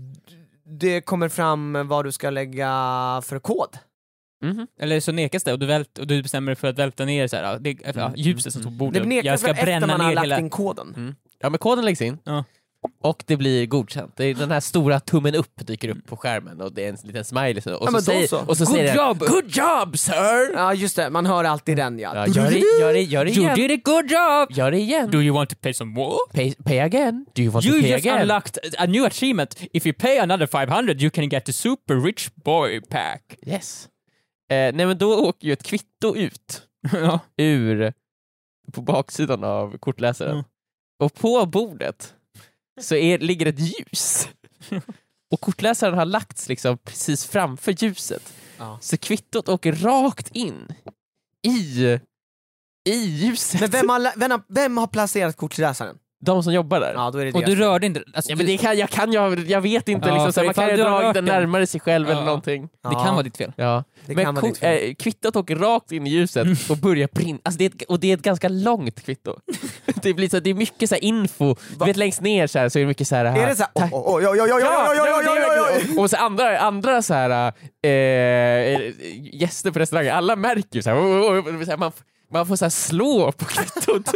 [0.65, 2.69] det kommer fram vad du ska lägga
[3.25, 3.79] för kod.
[4.43, 4.67] Mhm.
[4.81, 7.29] Eller så nekas det och du, vält, och du bestämmer dig för att välta ner
[7.29, 8.13] så här, ja, det, ja, Mm.
[8.17, 9.07] ljuset som står på Det bordet.
[9.09, 10.39] nekas Jag ska väl efter bränna man har ner lagt hela...
[10.39, 10.95] in koden.
[10.97, 11.15] Mm.
[11.43, 12.45] Ja men koden läggs in Ja.
[13.03, 14.13] och det blir godkänt.
[14.17, 16.97] Det är den här stora tummen upp dyker upp på skärmen och det är en
[17.05, 18.39] liten smiley och så, men då säger, så.
[18.47, 19.19] och så Good säger job!
[19.19, 20.53] den Good job sir!
[20.55, 22.13] Ja just det, man hör alltid den ja.
[22.15, 23.55] Ja, gör, det, gör, det, gör det You igen.
[23.57, 24.59] did a good job!
[24.59, 25.11] Gör det igen.
[25.11, 26.17] Do you want to pay some more?
[26.33, 27.27] Pay, pay again.
[27.35, 28.21] Do you want You to pay just again?
[28.23, 29.57] unlocked a new achievement.
[29.73, 33.37] If you pay another 500 you can get the super rich boy pack.
[33.47, 33.89] Yes.
[34.51, 37.21] Eh, nej men då åker ju ett kvitto ut ja.
[37.37, 37.93] ur
[38.73, 40.33] på baksidan av kortläsaren.
[40.33, 40.45] Mm.
[40.99, 42.15] Och på bordet
[42.81, 44.29] så är, ligger ett ljus.
[45.31, 48.35] Och kortläsaren har lagts liksom precis framför ljuset.
[48.59, 48.79] Ja.
[48.81, 50.75] Så kvittot åker rakt in
[51.43, 51.85] i,
[52.89, 53.61] i ljuset.
[53.61, 55.99] Men vem har, vem, har, vem har placerat kortläsaren?
[56.23, 56.93] De som jobbar där.
[56.95, 57.67] Ja då är det Och du deras fel.
[57.69, 58.03] rörde inte...
[58.15, 60.41] Alltså, Ja, men det kan, jag, kan, jag, jag vet inte, Ja, liksom, för så
[60.41, 62.21] här, man ifall kan ju du har dra rört den den- närmare sig själv eller
[62.21, 62.25] Ja.
[62.25, 62.69] någonting.
[62.83, 63.53] det kan vara ditt fel.
[63.57, 63.85] Ja.
[64.07, 64.89] Det Men kan vara ko- ditt fel.
[64.89, 67.39] eh, kvittot åker rakt in i ljuset och börjar brinna.
[67.43, 69.35] Alltså det är ett, och det är ett ganska långt kvitto.
[70.03, 72.69] det, blir så, det är mycket så här info, du vet längst ner så, här,
[72.69, 73.25] så är det mycket så här...
[73.25, 75.35] Är det såhär oj oj oj oj oj oj Ja, oj oj oj nej, men
[75.35, 77.53] det är oj oj verkligen- Och så andra, andra så här,
[77.83, 78.93] eh,
[79.33, 81.93] gäster på restaurangen, alla märker ju så här, oh, oh, oh, så här man,
[82.33, 84.09] man får så här slå på kvittot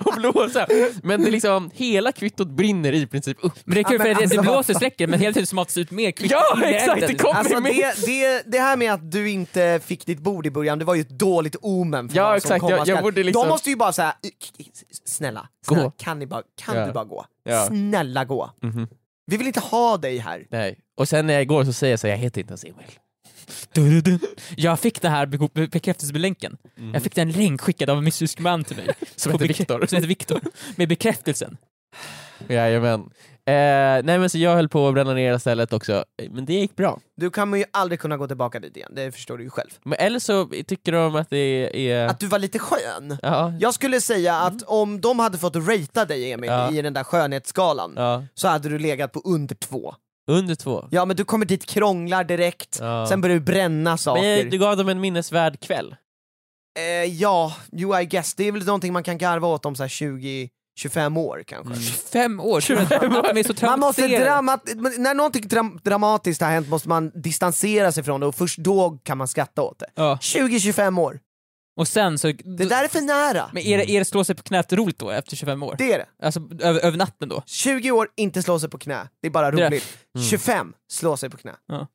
[0.04, 0.66] och blåsa.
[1.02, 3.52] Men det är liksom, hela kvittot brinner i princip upp.
[3.64, 5.46] Men det är kul Ja, för det, alltså, det vad blåser släcker men hela tiden
[5.46, 7.72] smatas ut mer kvitt Ja, exakt, det kommer Alltså med.
[7.72, 10.94] det, det, det här med att du inte fick ditt bord i början, det var
[10.94, 13.70] ju ett dåligt omen för Ja, vad som exakt, komma jag- jag liksom- De måste
[13.70, 14.14] ju bara säga
[15.04, 15.74] snälla, Gå.
[15.74, 16.86] snälla kan, ni bara, kan Ja.
[16.86, 17.24] du bara gå?
[17.44, 17.66] Ja.
[17.66, 18.50] Snälla gå.
[18.62, 18.88] Mhm.
[19.26, 20.46] Vi vill inte ha dig här.
[20.50, 20.78] Nej.
[20.96, 22.74] Och sen när jag går så säger jag så här, jag heter inte ens Emil.
[24.56, 26.56] Jag fick det här be- be- bekräftelselänken.
[26.78, 26.94] Mm.
[26.94, 28.88] Jag fick den länk skickad av en mystisk man till mig.
[29.16, 29.86] Som heter Viktor.
[29.86, 30.40] Som heter Viktor.
[30.76, 31.56] Med bekräftelsen.
[32.48, 33.00] Jajamän.
[33.46, 33.54] Eh,
[34.04, 37.00] nej men så jag höll på att bränna ner stället också, men det gick bra.
[37.16, 39.70] Du kommer ju aldrig kunna gå tillbaka dit igen, det förstår du ju själv.
[39.84, 42.06] Men eller så tycker de att det är...
[42.06, 43.18] Att du var lite skön.
[43.22, 46.70] Ja, Jag skulle säga att om de hade fått ratea dig Emil Ja.
[46.72, 48.24] i den där skönhetsskalan, ja.
[48.34, 49.94] så hade du legat på under två.
[50.28, 50.88] Under två.
[50.90, 53.06] Ja men du kommer dit, krånglar direkt, Ja.
[53.08, 54.22] sen börjar du bränna saker.
[54.42, 55.96] Men du gav dem en minnesvärd kväll.
[56.78, 59.82] Eh, ja, jo I guess, det är väl någonting man kan garva åt om så
[59.82, 61.66] här 20 25 år kanske.
[61.72, 61.82] Mm.
[61.82, 64.62] 25 år, tror du att att de är så Man måste dramat
[64.98, 68.98] när någonting dram dramatiskt har hänt måste man distansera sig från det och först då
[69.02, 69.86] kan man skratta åt det.
[69.94, 70.18] Ja.
[70.22, 71.20] 20-25 år,
[71.78, 72.32] Och sen så...
[72.32, 73.50] det där är för nära.
[73.52, 75.74] Men är det, är det slå sig på knät roligt då, efter 25 år?
[75.78, 76.06] Det är det.
[76.26, 77.42] Alltså över, över natten då?
[77.46, 79.98] 20 år, inte slå sig på knä, det är bara Det är- roligt.
[80.14, 80.26] Mm.
[80.28, 81.52] 25, slå sig på knä.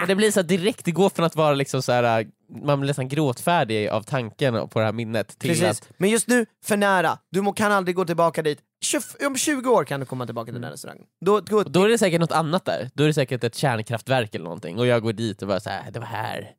[0.00, 2.26] Men det blir så direkt, det går från att vara liksom så här,
[2.64, 5.64] man blir nästan gråtfärdig av tanken på det här minnet till Precis.
[5.64, 5.88] att...
[5.96, 7.18] Men just nu, för nära.
[7.30, 8.58] Du må, kan aldrig gå tillbaka dit.
[8.84, 11.04] 20, om 20 år kan du komma tillbaka till den här restaurangen.
[11.24, 14.34] Då, då, då är det säkert något annat där, då är det säkert ett kärnkraftverk
[14.34, 16.50] eller någonting och jag går dit och bara så här, det var här.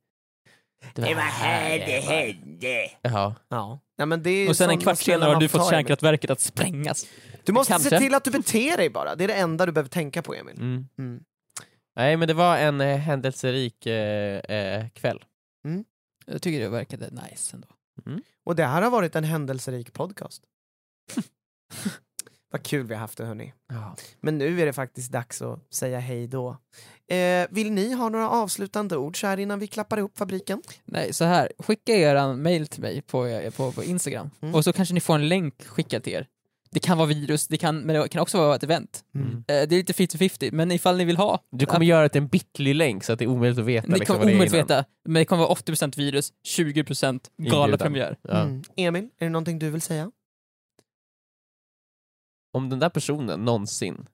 [0.94, 2.92] Det var, här det hände.
[3.02, 3.36] Jaha.
[3.50, 3.80] ja.
[3.98, 6.40] Nej, men det är Och sen en kvart senare har du får fått kärnkraftverket att
[6.40, 7.08] sprängas.
[7.44, 8.00] Du måste se Kanske.
[8.00, 10.56] till att du beter dig bara, det är det enda du behöver tänka på Emil.
[10.56, 10.88] Mm.
[10.98, 11.24] Mm.
[11.96, 15.24] Nej men det var en eh, händelserik eh, eh, kväll.
[16.26, 17.68] Jag tycker det verkade nice ändå.
[18.46, 20.44] Och det här har varit en händelserik podcast.
[22.52, 23.54] Vad kul vi har haft det hörni.
[23.70, 23.96] Ja.
[24.22, 26.58] Men nu är det faktiskt dags att säga hej då.
[27.10, 30.62] Eh, vill ni ha några avslutande ord så här innan vi klappar ihop fabriken?
[30.86, 31.52] Nej, så här.
[31.60, 34.30] Skicka er mail till mig på, på, på Instagram.
[34.42, 34.56] Mm.
[34.56, 36.28] Och så kanske ni får en länk skickad till er.
[36.72, 39.04] Det kan vara virus, det kan, men det kan också vara ett event.
[39.16, 39.36] Mm.
[39.38, 41.40] Eh, det är lite 50-50, men ifall ni vill ha.
[41.52, 43.88] Du kommer göra det till en bitlig länk så att det är omöjligt att veta.
[43.88, 48.18] Ni liksom, kommer det omöjligt veta, men det kommer vara 80% virus, 20% galapremiär.
[48.22, 48.42] Ja.
[48.42, 48.64] Mm.
[48.76, 50.12] Emil, är det någonting du vill säga?
[52.54, 54.08] Om den där personen någonsin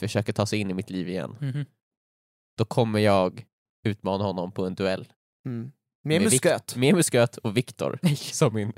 [0.00, 1.64] försöker ta sig in i mitt liv igen, Mhm.
[2.58, 3.44] då kommer jag
[3.86, 5.12] utmana honom på en duell.
[5.46, 5.62] Mm.
[6.04, 6.76] Med Med musköt.
[6.76, 8.72] Med musköt och Viktor som min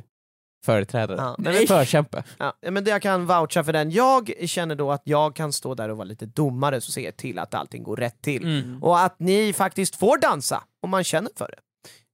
[0.64, 1.16] företrädare.
[1.18, 2.24] Ja, Nej, men- Förkämpe.
[2.38, 3.90] Ja, men det jag kan voucha för den.
[3.90, 7.38] Jag känner då att jag kan stå där och vara lite domare så ser till
[7.38, 8.42] att allting går rätt till.
[8.44, 8.82] Mm.
[8.82, 11.58] Och att ni faktiskt får dansa om man känner för det.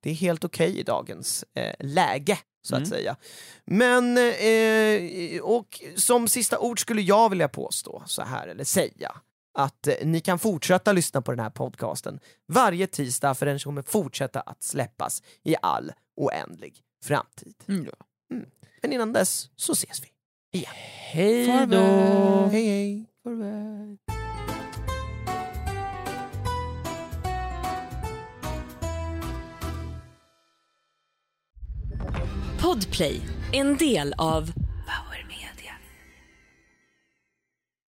[0.03, 2.91] Det är helt okej i dagens eh, läge, så att Mm.
[2.91, 3.17] säga.
[3.65, 9.15] Men, eh, och som sista ord skulle jag vilja påstå så här, eller säga,
[9.59, 13.83] att eh, ni kan fortsätta lyssna på den här podcasten varje tisdag för den kommer
[13.83, 17.55] fortsätta att släppas i all oändlig framtid.
[17.69, 18.07] Mm, ja.
[18.83, 20.11] Men innan dess så ses vi.
[21.13, 21.77] Hej då!
[22.53, 23.07] Hej hej!
[23.25, 23.97] Farväl.
[32.65, 33.21] Podplay,
[33.53, 34.53] en del av